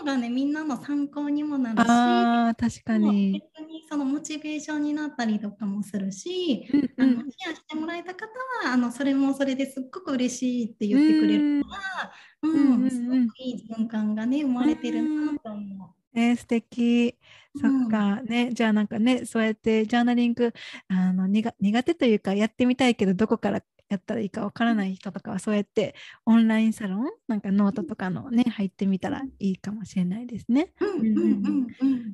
[0.00, 3.42] のがねみんなの参考にもなるしあ確かに。
[3.56, 8.26] 逆にそのモチベーションになったりとかもするし、うんうん、あのシェアしてもらえた方
[8.64, 11.68] はあのそれもそれですっごく嬉しいって言ってくれるか
[12.02, 15.88] ら、うん、うん、すごくいい循環がね生まれてるなと思う。
[16.14, 17.16] えー、素敵。
[17.54, 20.54] そっか、うん、ねじゃあなんかねそうやってジャーナリング
[20.88, 25.94] あの苦手というかやってみたいけどどこからやったらいいかわからない人とかはそうやって
[26.26, 30.72] オンラインサロンなんかノートとかのね入ってみたらいいかもしれないですね。
[30.80, 30.84] あ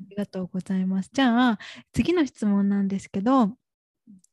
[0.09, 1.09] りがとうございます。
[1.13, 1.59] じゃあ
[1.93, 3.51] 次の質問なんですけど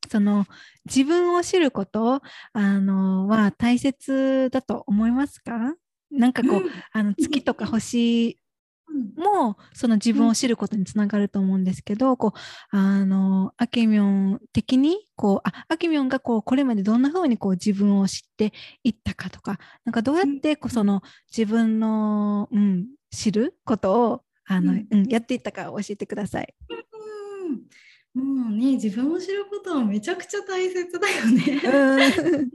[0.09, 0.47] その
[0.85, 5.75] 自分を知ることあのは大切だと思いますか？
[6.11, 8.39] なんかこう、あの月とか星
[8.93, 18.53] もその自分を知ることにつながると思うんですけど、こうあのアケミョン的にこうあアケミョンがこうこれまでどんな風にこう自分を知って
[18.85, 21.03] いったかとかなんかどうやってこうその
[21.37, 26.55] 自分の、うん、知ることをあの、うん、やっていったか教えてください。
[26.71, 27.63] うん
[28.17, 31.61] もうね自分を知ることはめちゃくちゃ大切だよね。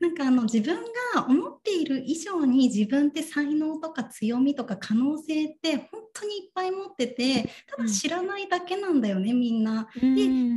[0.00, 0.76] なんかあの自分
[1.14, 9.88] が思っている以上に自分って才能とか強みとか可能性って本当にいっぱい持っててただ知らないだけなんだよねみんな。
[9.94, 10.00] で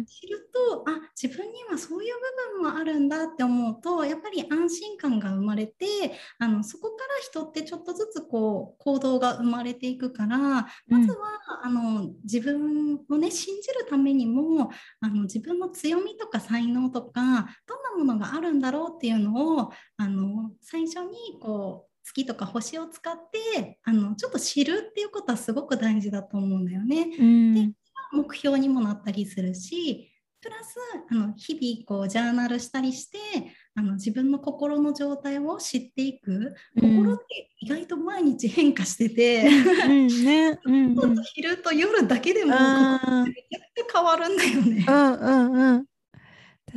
[0.06, 2.14] 知るとあ自分にはそういう
[2.60, 5.86] 部分もあるんだって思うとやっぱり安心感が生まれて
[6.40, 11.18] あのそこから人ってちょっとずつこう行動が生まれていくからまずは、
[11.64, 27.08] あの自分をね信じるためにもあの自分の強みとか才能とかどんなものがあるんだろうっていうのをあの最初にこう月とか星を使ってあのちょっと知るっていうことはすごく大事だと思うんだよね。
[27.18, 27.74] うん、で
[28.12, 30.13] 目標にもなったりするし
[30.44, 30.76] プラス
[31.10, 33.18] あの日々こうジャーナルしたりして
[33.76, 40.60] あの自分の心の状態を知っていく、心って意外と毎日変化してて、うんね。
[40.66, 40.96] うん、
[41.34, 43.32] 昼と夜だけでもめちゃく
[43.74, 44.86] ちゃ変わるんだよね。
[44.88, 45.86] うんうんうん。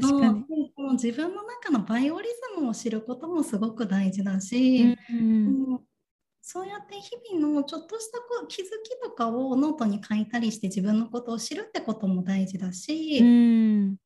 [0.01, 0.45] 確かに。
[0.93, 5.81] 自分の中のバイオリズムを知ることもすごく大事だし、うん、
[6.49, 13.97] そうやって日々のちょっとしたこう気づきとかをノートに書いたりして自分のことを知るってことも大事だし、うん、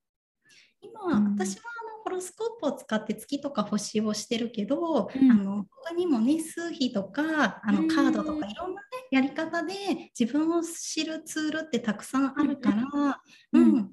[0.81, 9.75] 今、私はあのホロスコープを使って月とか星をしてるけど、うん、あの他にもね数秘とかあのカードとかいろんな、ね、やり方で
[10.19, 13.21] 自分を知るツールってたくさんあるから、
[13.53, 13.91] うん。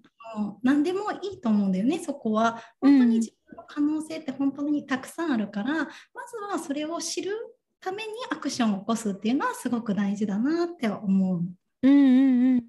[0.64, 2.62] 何でもいいと思うんだよねそこは。
[2.80, 5.90] 本当に自分の可能性って本当にたくさんあるから、まず
[6.50, 7.57] はそれを知る
[7.88, 11.42] ためにアクションを起こすっていうのはすごく大事だなって思う。
[11.84, 12.64] うんうんうん。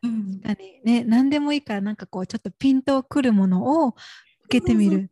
[0.00, 3.96] うん、確かにね何でもいいからなんかこうちょっとピンとくるものを
[4.44, 5.08] 受けてみる。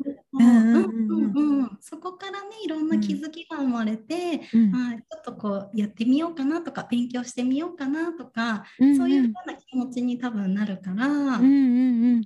[1.80, 11.06] そこからねいろんな気づきが生まれて、うん、ちょっとこうやってみようかなとか勉強してみようかなとか、うんうん、そういうような気持ちに多分なるから。
[11.06, 11.32] うん。
[11.32, 12.22] うん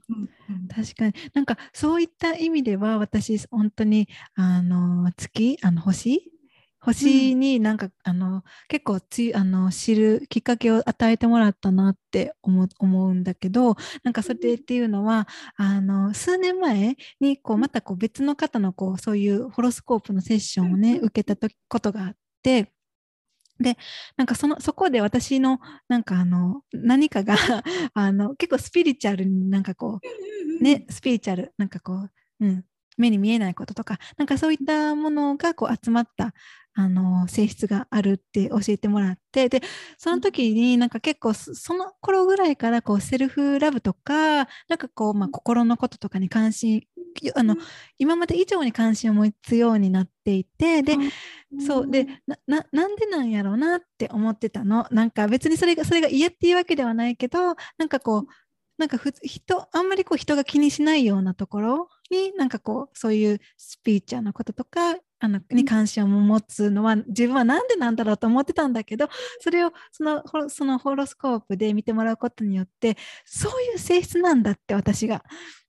[0.49, 0.69] うん。
[0.69, 1.14] 確かに。
[1.35, 6.33] なんかそういった意味では私本当にあの月あの星
[6.81, 22.73] 星になんか、うん、あの結構つあの知るきっかけを与えてもらったなって思思うんだけどなんかそれっていうのはあの数年前にこうまたこう別の方のこうそういうホロスコープのセッションをね受けたことがあって。
[23.61, 23.77] で
[24.16, 27.37] なんかそのそこで私のなんかあの何かが
[27.93, 32.64] あの結構スピリチュアルになんかこうねスピリチュアルなんかこう、うん、
[32.97, 36.33] 目に見えないこととかなんかそういったものがこう集まった
[36.74, 39.61] あの性質があるって教えてもらってで
[39.98, 46.83] その時になんか結構その頃ぐらいからこうセルフラブとかなんかこう、まあ、心のこととかに関心
[47.35, 47.56] あの
[47.98, 50.96] 今まで以上に関心を持つようになっていてで
[51.66, 52.06] そうで
[52.46, 54.87] ななんでなんやろうなって思ってたの？
[54.92, 58.25] なんか別にそれがそれが嫌っていうわけではないけどなんかこう
[58.79, 69.08] なんかふ人あんまりこう人が気にしないようなところになんかこうそういうスピーチャーのこととかあのに関心を持つのは自分は何でなんだろうと思ってたんだけど
[69.40, 72.96] それをそのそのホロスコープで見てもらうことによって
[73.27, 75.23] そういう性質なんだって私が。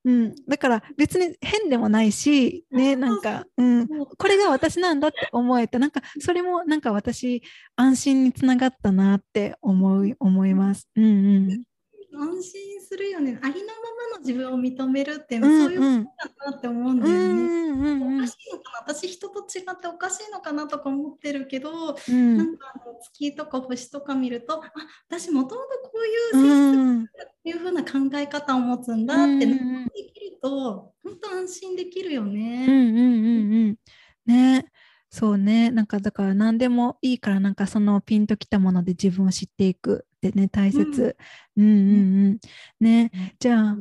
[0.04, 5.78] うん、だから別に変でもないし、ね、なんか、うん、これが私なんだって思えた。
[5.78, 7.44] なんかそれもなんか私
[7.76, 10.90] 安心につながったなって思い思います。
[10.96, 11.08] うんう
[11.42, 11.71] ん
[12.14, 13.40] 安心するよね。
[13.42, 13.74] ありのま
[14.12, 17.20] まの自分を認めるっていうそういうことだなって思うんだよね。
[17.20, 18.94] うんうんうん、おかしいのかな？
[18.94, 24.72] 私人と違っておかしいのかなとか思ってるけど、うん、なんかあの月とか星とか見るとあ
[25.10, 25.92] 私もともとこ
[26.34, 32.66] ういう性質っていうふうな考え方を持つんだって、うん、できると本当安心できるよね。
[32.68, 33.78] うんうんうんうん、
[34.26, 34.66] ね。
[35.10, 35.72] そうね。
[35.72, 41.18] なんかだから何でもいいからなんかそのピンときたもので自分を知っていくってね大切。
[41.58, 41.80] うん、うん、うん
[42.26, 42.40] うん。
[42.80, 43.78] ねじゃあ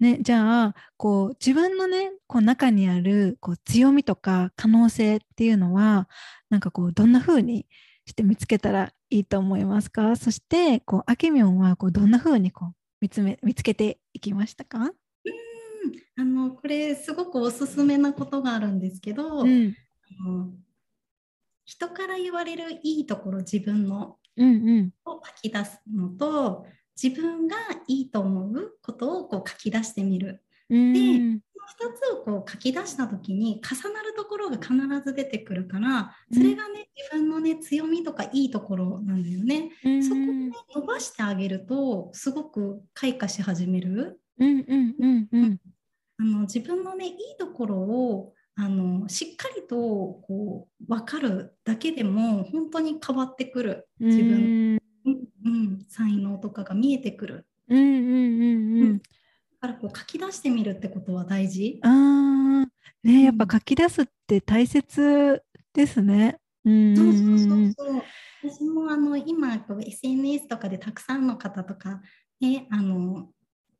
[0.00, 6.08] ね、じゃあこう自分のねこう中にあるこう強みとか可能性っていうのは
[6.50, 7.66] なんかこうどんな風に
[8.04, 10.16] して見つけたらいいと思いますか？
[10.16, 14.78] そしてこうあきみょんはこうどんな風にこう見つめ見つけていきましたか？
[14.78, 14.90] うん。
[16.16, 19.74] あのこれすごくおすすめなことがあるんですけど、うん、
[21.64, 26.66] 人から言われるいいところ自分のうんうん、を書き出すのと
[27.00, 27.56] 自分が
[27.86, 30.42] いいと思うことをこう書き出してみる。
[30.68, 31.40] で、その2
[31.94, 34.74] つをこう書き出した時に重なるところが必
[35.04, 39.70] ず出てくるからそれがね自分のね強みとかいいところなんだよね。
[40.02, 44.20] そこをね伸ばしてあげるとすごく開花し始める。
[46.16, 53.88] あの自分のねいいところをあのしっかりとこう分かるだけでも本当に変わってくる。
[53.98, 57.46] 自分、うん、うん、才能とかが見えてくる。
[57.68, 59.04] うんうんうんうん、だ
[59.60, 61.80] からこう書き出してみるってことは大事。
[61.82, 62.66] あ
[63.02, 65.42] ねやっぱ書き出すって大切
[65.72, 66.38] ですね。
[66.64, 68.02] うん、そうそうそうそう。
[68.42, 72.02] 私もあの今こう SNS とかでたくさんの方とか
[72.40, 73.30] ねあの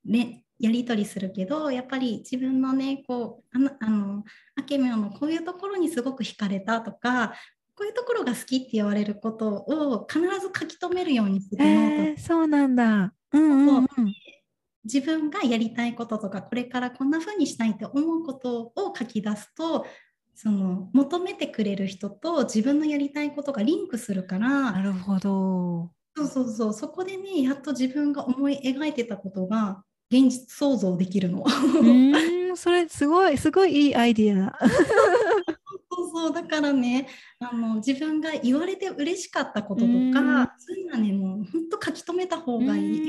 [0.04, 4.24] ねやり取りするけどやっぱり自分のねこうあのあの
[4.56, 7.34] アケミョのこういうところにすごく惹かれたとか
[7.74, 13.86] こういうところが好きって言われることを必ず書き留めるようにするのと、そうなんだ、うんうんうん、
[14.84, 19.86] 自分がやりたいこととかこれからこんな風にしたいって思うことを書き出すと
[20.36, 25.90] その求めてくれる人と自分のやりたいことがリンクするからなるほど。
[26.16, 26.72] そうそうそう。
[26.72, 31.44] そこでねやっと自分が思い描いてたことが現実想像できるの。
[31.44, 34.56] うんそれすごいすごいいいアイディア。
[35.90, 43.08] そうそうだからねあの自分が言われて嬉しかったこととかそういうのはねもう本当書き留めた方がいい。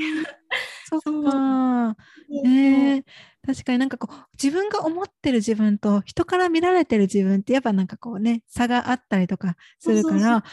[0.88, 1.96] そっか。
[2.42, 3.04] ね
[3.46, 10.44] 確かになんかこう自分が思ってる自分と人から見られてる自分ってやっぱなんかこうね差があったりとかするから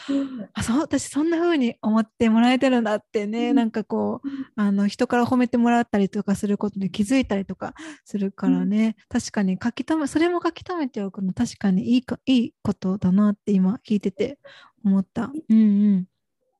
[0.52, 7.74] あそう私そんな風に思ってもらえてるんだってね、うん、なんかこうあの人から褒めてもらったりとかすることで気づいたりとか
[8.04, 14.38] するからね、うん、確かに書き留めそれも書き留めておくの確かにいいかいいことだなって今聞いてて
[14.84, 15.32] 思った。
[15.48, 15.62] うんう
[15.96, 16.04] ん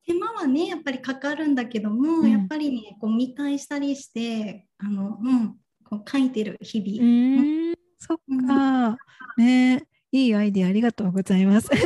[0.05, 7.03] 手間はねやっぱりかかるんだけども、うん、やっぱりねこう見返したりしてあの、うん、こう書いてる日々。
[7.03, 8.97] うんそっか、
[9.37, 11.67] うん、ねいいアイディアありがとうございます。
[11.75, 11.77] ぜ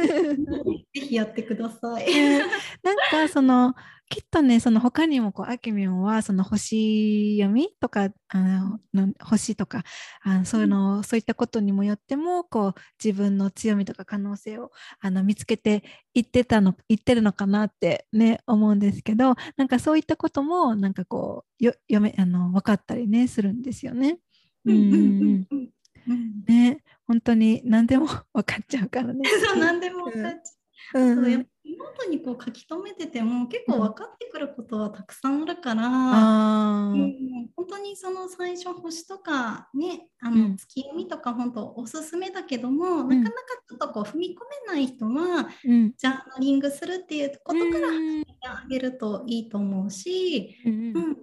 [0.93, 2.05] ひやってください。
[2.83, 3.73] なんかその
[4.07, 9.83] きっとねその他にもこうあきみょんはその星読みとかあの星とか
[10.23, 12.73] あそういうの、うん、そういったことにもよってもこう
[13.03, 24.19] 自分の強みとか可能性をあの見つけていってたの言ってるのかなってね思うんですけどなんかそういったこともなんかこうよ読めあの分かったりねするんですよね。
[24.65, 25.69] うんうんうん
[26.15, 26.83] ね。
[27.07, 29.21] 本当に何でも 分かっちゃうからね。
[29.45, 31.01] そう何でも分かっちゃう。
[31.01, 31.45] うん、そう
[31.77, 43.35] ノートにこう書き留めてても結構分かってくることはたくさんあるから、うん、本当にその最初星とかねあの月読みとか本当おすすめだけども、うん、なかなか
[43.67, 51.15] ちょっとこう踏み込めない人は、うん、ジャーナリングするっていうことから始めてあげるといいと思うし、うん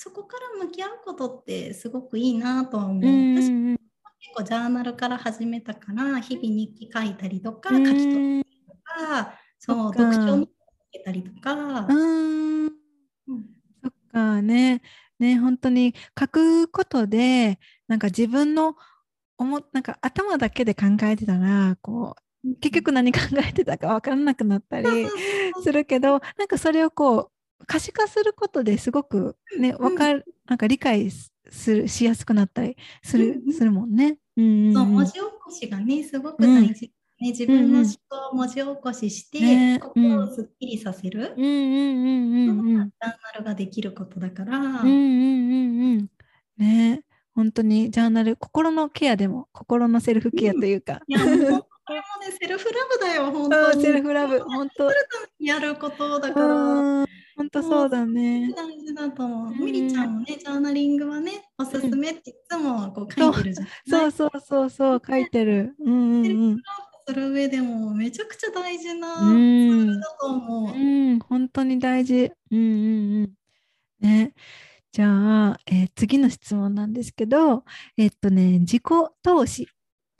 [0.00, 3.78] そこから向き合うことってすごくいいなとは思う。
[4.20, 9.38] 私結構ジャーナルから始めたから日々日記書いたりとか書き留めたりとか。
[9.58, 10.46] そう読書を
[10.92, 11.86] けたりとか。
[11.88, 12.68] うん、
[13.82, 14.82] そっかね。
[15.18, 18.76] ね本当に書くことでなんか自分の
[19.36, 24.86] 思なんか頭だけで考えてたらこう結局何考えてたか分からなくなったり
[25.62, 31.10] するけどなんかそれをこう可視化することですごくね分かる、なんか理解
[31.50, 34.18] するしやすくなったりする,、するもんね。
[34.36, 36.92] うん、そう文字起こしがねすごく大事。
[37.20, 39.80] ね、自分の思考を文字起こしして、ね。
[39.80, 41.44] 心をすっきりさせる、うん。
[41.44, 42.64] うんうんうんうん。
[42.66, 44.88] ジャーナルができることだから、うんうんうん
[45.82, 46.10] うん。
[46.58, 47.02] ね。
[47.34, 51.64] 本当にジャーナル、心のケアでも、心のセルフケアというか、いや、これもね、
[52.40, 53.80] セルフラブだよ、本当。
[53.80, 54.90] セルフラブ、本当、
[55.40, 57.07] やることだから。
[57.54, 58.52] うん、本当そうだね。
[58.54, 59.52] 大事だと思う。
[59.52, 63.68] うんみりちゃんもね、ジャーナリングはね、おすすめっていつもこう書いてるじゃん。
[63.88, 65.74] そうそうそうそう、書いてる。
[65.80, 66.62] うんうん
[67.06, 69.30] する上でもめちゃくちゃ大事なツうん。
[69.32, 70.74] ールだと思う。
[70.74, 70.78] う
[71.14, 72.32] ん、本当に大事。
[72.50, 73.32] うんうんうん。
[74.00, 74.34] ね。
[74.92, 75.06] じゃ
[75.52, 77.64] あ、えー次の質問なんですけど、
[77.96, 78.82] えっとね、自己
[79.22, 79.68] 投資。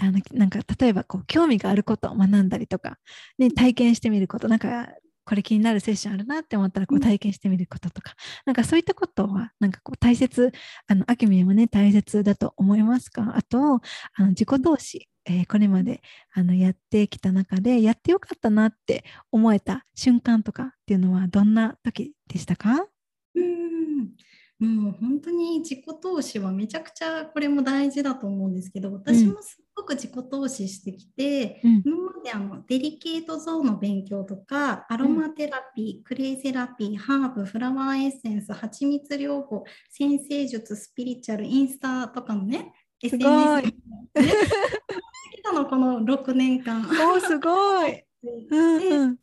[0.01, 2.99] あのなんか例えばこう興味があることを学んだりとか、
[3.37, 4.89] ね、体験してみることなんか
[5.29, 7.03] これ気になるセッションあるなって思ったらこううん。
[7.03, 8.15] 体験してみることとか、
[8.47, 10.53] なんかそういったことはなんかこう大切
[10.87, 13.35] あのあきみんはね大切だと思いますか？
[13.37, 13.81] あとあ
[14.21, 16.01] の自己投資、えーこれまで
[16.33, 22.87] あのやってきた中でやってよかったなって思えた瞬間とかっていうのはどんな時でしたか？
[23.35, 24.17] うん。
[24.59, 31.83] もう本当に自己投資はめちゃくちゃこれも大事だと思うんですけど私もすごく自己投資してきて、うん。
[31.85, 42.73] 今まであのデリケートゾーンの勉強とかアロマテラピー、クレイセラピーハーブフラワーエッセンス蜂蜜療法占星術スピリチュアルインスタとかのね
[43.03, 43.75] SNS にね。
[44.15, 46.81] 来たのこの6年間。
[46.81, 48.03] おーすごい、
[48.51, 49.19] うんうん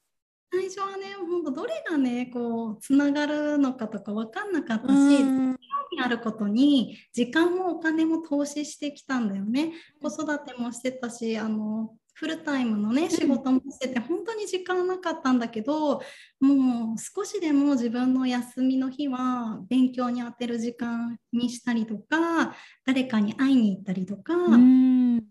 [0.56, 5.56] 最初はね本当どれがねこうつながるのかとか分かんなかったし、うん。
[5.56, 5.60] 興
[5.98, 9.74] 味あることに時間もお金も投資してきたんだよね。
[10.02, 16.02] 子育てもしてたしあのフルタイムのね仕事もしてて本当に時間なかったんだけど
[16.40, 25.18] もう少しでも自分の休みの日は勉強に充てる時間にしたりとか誰かに会いに行ったりとか、うん。
[25.18, 25.22] い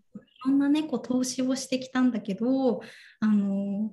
[0.45, 2.81] ろんなねこう投資をしてきたんだけど
[3.19, 3.91] あの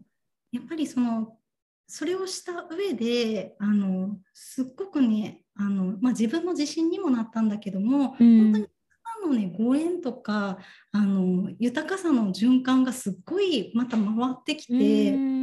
[0.53, 1.39] やっぱりその
[1.87, 8.39] それをした上であのすっごくねあの、まあ、自分の自信にもなったんだけども、うん。
[8.39, 8.71] 本当にたく
[9.23, 10.59] さんのねご縁とか
[10.93, 15.41] あの豊かさの循環がすっごいまた回ってきて、うん。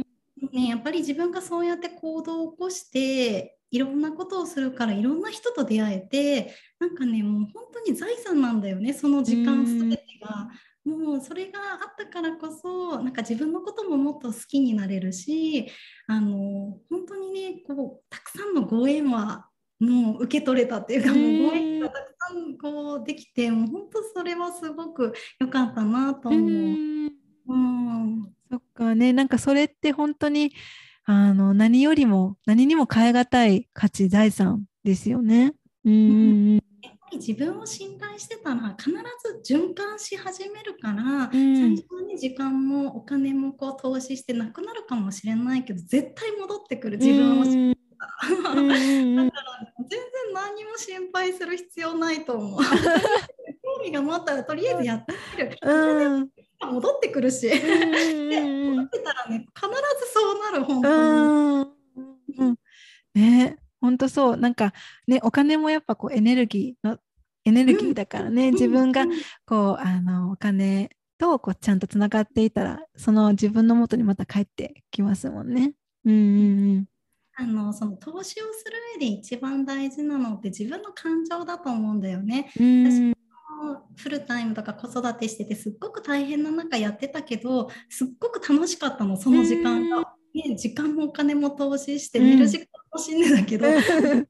[0.52, 10.48] ね、やっぱり自分がそうやって行動を起こしていろんなことをするからいろんな人と出会えてなんかねもう本当に財産なんだよねその時間すべてが。
[10.84, 15.68] もうそれがあったからこそなんか自分のことももっと好きになれるし
[16.06, 19.46] あの本当にねこうたくさんのご縁は
[19.78, 26.50] もう受け取れたっていうか、うんもうご縁がたくさんこうできてもう本当それはすごく良かったなとう思う。
[26.50, 27.10] ん
[27.48, 30.52] うんそっかねなんかそれって本当に
[31.04, 35.54] あの何よりも何にも代え難い価値財産ですよね。
[35.84, 36.60] うん
[37.10, 38.90] り自分を信頼してたら必
[39.42, 47.44] ず循環し始めるから、うん最初はね時間もお金もこう投資してなくなるかもしれないけど絶対戻ってくる自分を
[48.00, 49.30] だから全然
[50.32, 52.60] 何も心配する必要ないと思う。
[53.62, 55.58] 興味が持ったらとりあえずやってみる。
[55.62, 56.30] うん
[56.62, 57.48] 戻ってくるし。
[57.48, 59.68] でうん 戻ってたらね必
[60.06, 60.88] ずそうなる本う当
[62.38, 62.46] に。
[62.46, 62.56] んうん
[63.14, 64.36] ね本当そう。
[64.36, 64.72] なんか
[65.06, 66.98] ねお金もやっぱこうエネルギーの
[67.44, 69.10] エネルギーだからね、自分がうん。
[69.46, 75.74] こうあのお金とこうちゃんとつながっていたらその自分の元にまた帰ってきますもんね。
[76.04, 76.86] うんうん
[77.36, 82.50] あのその投資をする上で一番大事なのって自分の感情だと思うんだよね。
[82.58, 82.86] うん。
[82.86, 83.12] うん
[83.94, 90.14] フルタイムとか子育てしててすっごく大変な中やってたけどすっごく楽しかったのその時間が。
[90.32, 92.26] ね、時間もお金も投資してうん。
[92.30, 94.26] 寝る時間楽しんでたけど、ね、うん。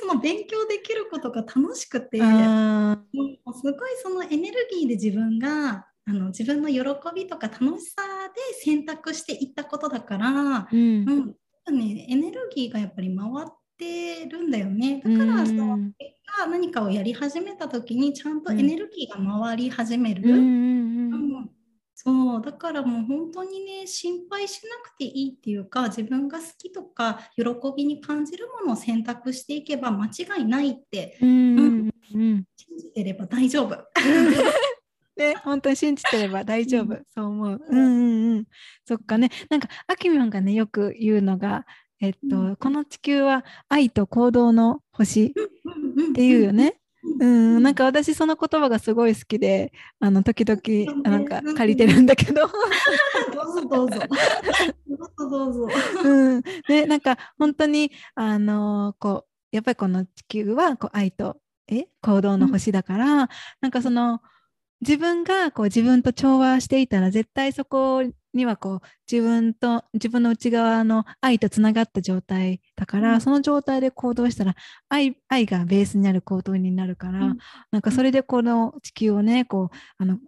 [0.00, 3.04] その勉強できることが楽しくてもあ
[3.46, 6.80] うすごいそのエネルギーで自分があの自分の喜
[7.14, 8.02] びとか楽しさ
[8.34, 11.36] で選択していったことだから、ーうん。
[11.68, 11.78] うん。
[11.78, 15.02] ね、エネルギーがやっぱり回ってるんだよね。
[15.04, 15.92] だから、うんその結
[16.38, 20.22] 果何かをやり始めた時にちゃんとエネルギーが回り始める。
[20.28, 20.38] うん。
[21.12, 21.50] うん
[22.02, 27.44] そうだからもう本当にね心配しなくていいっていうか自分が好きとか喜
[27.76, 33.76] びに感じるものを選択していけば間違いないってうんうんうん信じてれば大丈夫。
[35.16, 37.60] ね、本当に信じてれば大丈夫、そう思う。
[37.68, 38.44] うんうんうん。
[38.86, 41.66] そっかね、なんか、あきみょんがね、よく言うのが、
[42.00, 46.52] えっと、うんこの地球は愛と行動の星っっていうよ。
[46.52, 46.79] ね。
[47.02, 47.62] うん、うん。
[47.62, 51.54] なんか私その言葉がすごい好きで、あの時々なんかうん。
[51.56, 53.98] 借りてるんだけど、どうぞどうぞ。
[54.86, 55.68] どうぞ どうぞ。
[56.04, 61.36] うん、ね、なんか本当にあのこうやっぱりこの地球はこう愛と
[61.68, 63.28] え行動の星だから、
[63.60, 64.20] なんかその
[64.80, 68.02] 自分がこう自分と調和していたら絶対そこ
[68.32, 74.54] にはこう自分と自分の内側の愛とつながった状態だから、うん、その状態で行動したら
[74.88, 77.38] 愛愛がベースになる行動になるから、うん、
[77.70, 80.18] なんかそれでこの地球をねこうあの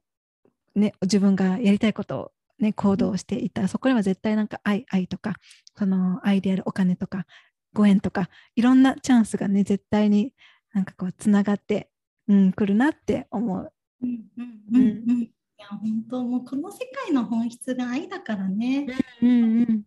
[0.75, 2.33] ね自分がやりたいことを
[2.63, 5.35] ね、行動していたら、そこには絶対なんか愛、愛とか、
[5.77, 7.27] その愛であるお金とか、
[7.73, 10.33] ご縁とか、いろんなチャンスがね、絶対に
[10.73, 11.91] なんかこう、つながって、
[12.29, 13.73] うん、来るなって思う。
[14.03, 15.31] うんうんうんうん。
[15.63, 18.87] いや、本当もうこの世界の本質が愛だからね。
[19.23, 19.85] うんうん、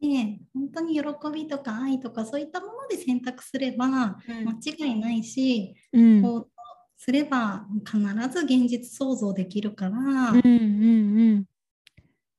[0.00, 1.02] ね本当に喜
[1.34, 4.16] びとか愛とかそういったもので選択すれば間
[4.64, 6.50] 違いないし、うん、こう
[6.96, 7.98] すれば必
[8.30, 9.90] ず現実創造できるから。
[9.90, 11.44] うんうんうん。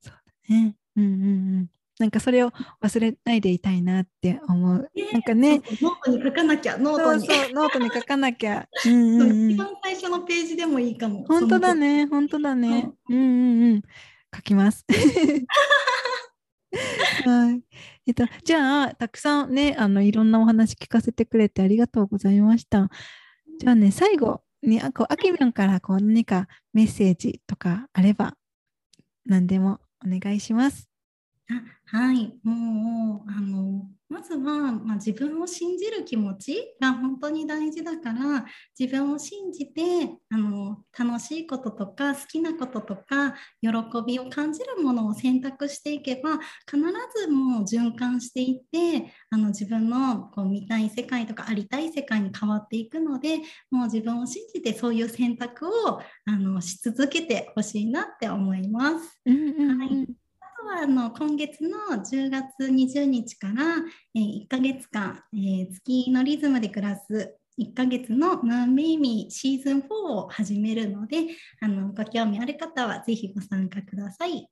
[0.02, 0.14] そう
[0.50, 0.76] だね。
[0.96, 1.26] うんうんう
[1.64, 1.70] ん。
[2.00, 4.90] なんかそれを忘れないでいたいなって思う。
[4.96, 7.26] えー、なんかねノートに書かなきゃ、ノートに。
[7.26, 8.68] そうノートに書かなきゃ。
[8.86, 11.26] うんうんうん、一番最初のページでもいいかも。
[11.28, 12.92] 本当だね、本当だね。
[13.10, 13.82] うん、うんうんうん。
[14.36, 14.86] 書きます。
[17.26, 17.64] はい。
[18.06, 22.90] えっと、じゃあ、たくさんね、あの、いろんなお話聞かせてくれてありがとうございました。
[23.60, 28.36] じゃあね、最後に、あこう、あきみょんからこう何かメッセージとかあれば、
[29.26, 30.90] 何でもお願いします。
[31.90, 36.76] はい、もうあのまずは、まあ、自分を信じる気持ち。
[36.80, 38.46] が本当に大事だから
[38.78, 39.82] 自分を信じて
[40.30, 43.70] あの楽しいこととか好きなこととか喜
[44.06, 46.40] びを感じるものを選択していけば
[46.70, 46.80] 必
[47.16, 53.40] ずもう循環していってあの自分のこう見たい世界とかありたい世界に変わっていくので
[53.72, 59.20] もう自分を信じてそういう選択をあのし続けてほしいなって思います。
[59.26, 60.27] うんうんうん、はい
[60.68, 63.54] はあの今月の10月20日から、
[64.14, 71.20] えー、1ヶ月間、えー、月のリズムで暮らす1ヶ月のムーンベイビーシーズン4を始めるので
[71.62, 74.50] あのご興味ある方はぜひご参加ください。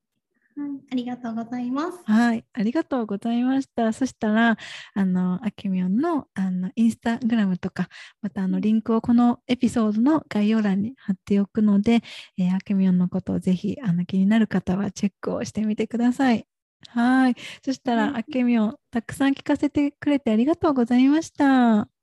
[0.58, 2.00] はい、ありがとうございます。
[2.08, 3.92] はい、ありがとうございました。
[3.92, 4.58] そしたら、
[4.94, 7.90] あの、あきみょんの、あの、インスタグラムとか、
[8.22, 12.04] また、あの、リンクをこのエピソードの概要欄に貼っておくので、
[12.38, 16.48] えー、あきみょんのことをぜひ、あの、気になる方はチェックをしてみてください。
[16.90, 17.36] はい。
[17.64, 21.95] そしたら、あきみょん、たくさん聞かせてくれてありがとうございました。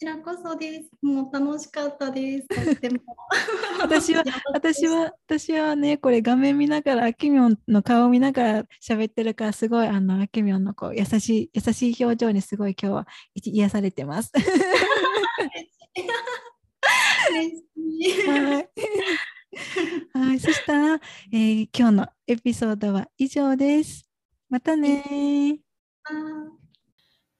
[0.00, 0.88] ちらこそです。
[1.02, 2.48] もう楽しかったです。
[2.48, 3.00] とっても。
[3.80, 4.24] 私は、
[4.54, 14.32] 私は、私はね、これ画面見ながら、あきみょんの顔を見ながら喋ってるから、すごい、あの、あきみょんのこう優しい、優しい表情にすごい今日は癒されてます。
[14.34, 14.42] は
[17.42, 18.68] い。
[20.14, 24.08] はい、そしたら、えー、今日のエピソードは以上です。
[24.48, 25.60] またね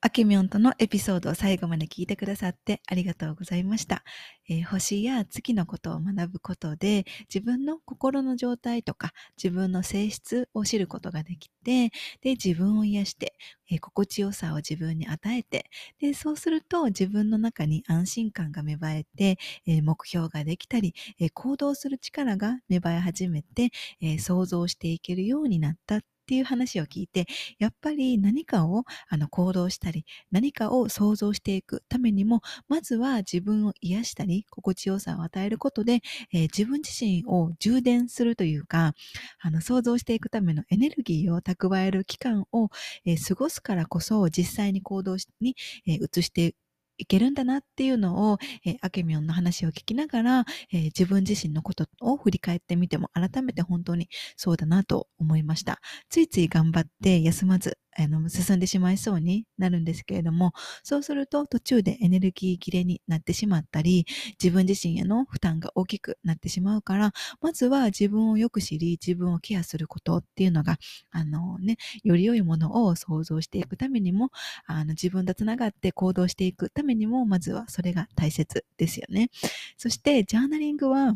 [0.03, 4.03] あけみょんとのエピソードを最後まで聞いてくださってありがとうございました。
[4.49, 11.91] えー、星や月のことを学ぶことで自分の心の状態とか自分の性質を知ることができて、
[12.23, 13.35] で、自分を癒して、
[13.71, 15.67] えー、心地よさを自分に与えて、
[15.99, 23.71] で、そうすると自分の中に安心感が芽生えて、えー、目標ができたり、え行動する力が芽生え始めて、
[24.01, 27.27] え想像していけるようになったっていう話を聞いて、
[27.59, 36.03] やっぱり何かをあの行動したり、何かを想像していくためにも、まずは自分を癒したり、心地よさを与えることで、
[36.33, 38.95] えー、自分自身を充電するというか、
[39.41, 42.69] あの想像していくためのエネルギーを蓄える期間を、
[43.05, 45.57] えー、過ごすからこそ実際に行動に、
[45.89, 46.55] えー、移して
[47.01, 55.81] いけるんだなっていうのを、えー、アケミョンの話を聞きながら、えー、自分自身のことを振り返ってみても改めて本当にそうだなと思いました。
[56.09, 64.07] ついつい頑張って休まず、あの、進んでしまいそうになるんですけれども、そうすると途中でエネルギー切れになってしまったり、
[64.43, 70.79] 自分自身への負担が大きくなってしまうから、まずは自分をよく知り、自分をケアすることっていうのが、
[71.11, 74.31] あのね、より良いものを創造していくためにも、
[74.67, 79.31] あの、自分とつながって行動していくためにも、まずはそれが大切ですよね。
[79.77, 81.15] そして、ジャーナリングは、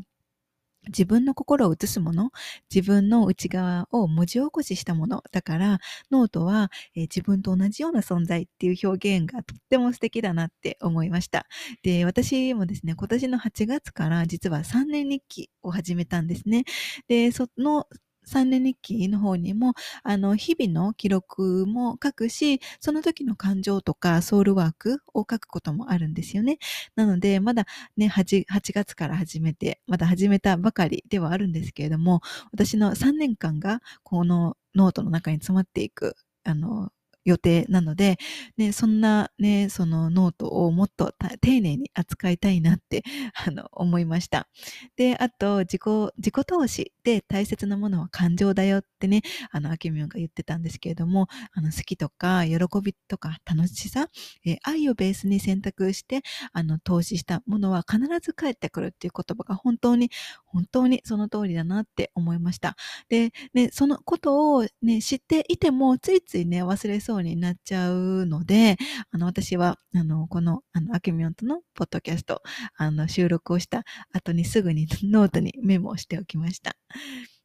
[0.89, 2.30] 自分の心を映すもの、
[2.74, 5.22] 自分の内側を文字起こししたもの。
[5.32, 5.78] だから、
[6.11, 11.47] ノートは、えー、自分と同じような存在っていう表現がとっても素敵だなって思いました。
[11.82, 16.64] で、私もですね、今年の8月から実は3年日記を始めたんですね。
[17.09, 17.87] で、その
[18.27, 26.59] 3年日記の方にも、あの、日々の記録も書くし、その時の感情とかソウルワークを書くこともあるんですよね。
[26.97, 27.66] なので、まだ
[27.97, 32.20] ね、8, 8月から始めて、まだ始めたばかりではあるんですけれども、
[32.53, 36.91] 私の3年間がこのノートの中に詰まっていく、あの、
[37.25, 38.18] 予定なので、
[38.57, 43.03] ね、そんなね、そのノートをもっと丁寧に扱いたいなって
[43.47, 44.49] あの思いました。
[44.97, 45.83] で、あと、自己、
[46.18, 54.09] 自己投資で大切なものは感情だよってね、あの、あきみょんが言ってたんですけれども、あの、好きとか、喜びとか、楽しさ、
[54.45, 56.22] えー、愛をベースに選択して、
[56.53, 60.11] あの、投資したものは必ず返ってくるっていう言葉が本当に、
[60.45, 62.77] 本当にその通りだなって思いました。
[63.09, 68.76] で、ね、そのことをね、知っていても、ついついね、忘れそうになっちゃうので、
[69.10, 72.42] あの、私は、あの、この、あの、アキミョンとのポッドキャスト、
[72.76, 76.76] あの、収録をした後にすぐにノートにメモをしておきました。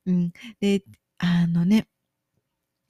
[0.05, 0.32] うん。
[0.61, 0.84] で、
[1.20, 1.88] あのね、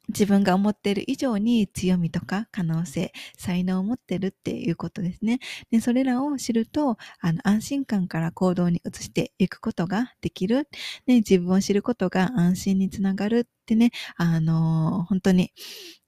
[0.10, 5.39] 自分が思っている以上に強みとか可能性、才能を持ってるっていうことですね。
[5.72, 10.68] でそれらを知ると、あの安心感から行動に移していくことができる。
[11.07, 15.51] ね、自分を知ることが安心につながるってね、あの、本当に、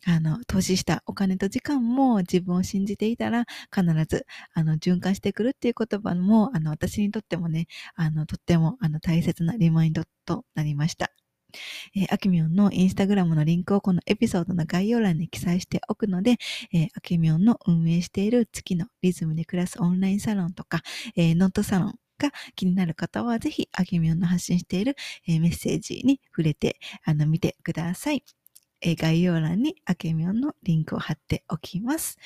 [0.06, 3.46] あの、投資したお金と時間も自分を信じていたら
[3.76, 11.12] 必ず、あの、循環してくるっていう言葉も、あの、私にとってもね、あの、とっても、あの、大切なリマインドとなりました。
[11.96, 16.38] えー、アキミョンのインスタグラムのリンクをこのエピソードの概要欄に記載しておくので、
[16.74, 20.82] えー、アキミョンの運営している月のリズムで暮らすオンラインサロンとか、
[21.16, 24.96] えー、ノートサロンが気になる方は、ぜひ、アキミョンの発信している、
[25.28, 28.24] えー、メッセージに触れて、あの、見てください。
[28.82, 32.18] えー、概要欄にアケミョンのリンクを貼っておきます。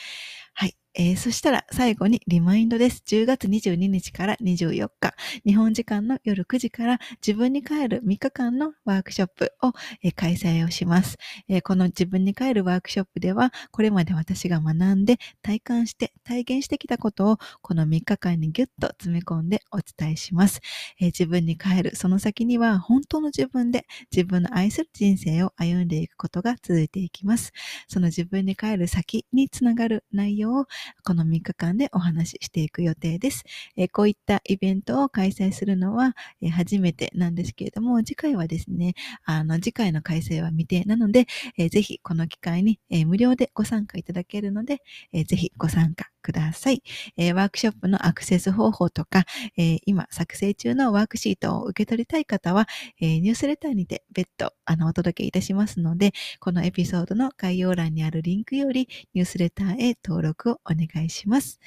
[0.54, 0.76] はい。
[0.98, 3.04] えー、そしたら最後にリマインドです。
[3.06, 5.14] 10月22日から24日、
[5.46, 11.18] 日本時間の夜9時から自分に帰る3日間のワークショップを、えー、開催をします、
[11.50, 20.62] えー、この自分に帰るワークショップでは、これまで私が学んで体感して体現してきたことをこの3日間にギュッと詰め込んでお伝えします。
[21.02, 23.86] え自分に帰るその先には本当の自分で
[24.16, 27.52] 自分の愛する人生を歩んでいくことが続いていきます。
[27.90, 30.66] その自分に帰る先につながる内容を
[31.04, 33.44] この3日間でお話ししていく予定です。
[33.78, 38.94] えこういったイベントを開催するのは、え初めてなんですけれども、次回はですね、
[39.26, 41.28] あの、次回の開催は未定なので、
[41.58, 44.82] えぜひこの機会に、え無料でご参加いただけるので、
[45.14, 46.82] えぜひご参加ください、
[47.18, 49.26] えワークショップのアクセス方法とか、
[49.58, 52.68] え今作成中のワークシートを受け取りたい方は、
[53.00, 61.60] えニュースレターにて別途あのお届けいたしますので、このエピソードの概要欄にあるリンクよりニュースレターへ登録をお願いします。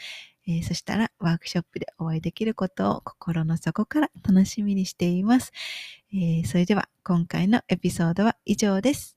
[0.48, 5.52] えー、そしたらワークショップでお会いできることを心の底から楽しみにしています。
[6.12, 9.16] えー、それでは今回のエピソードは以上です。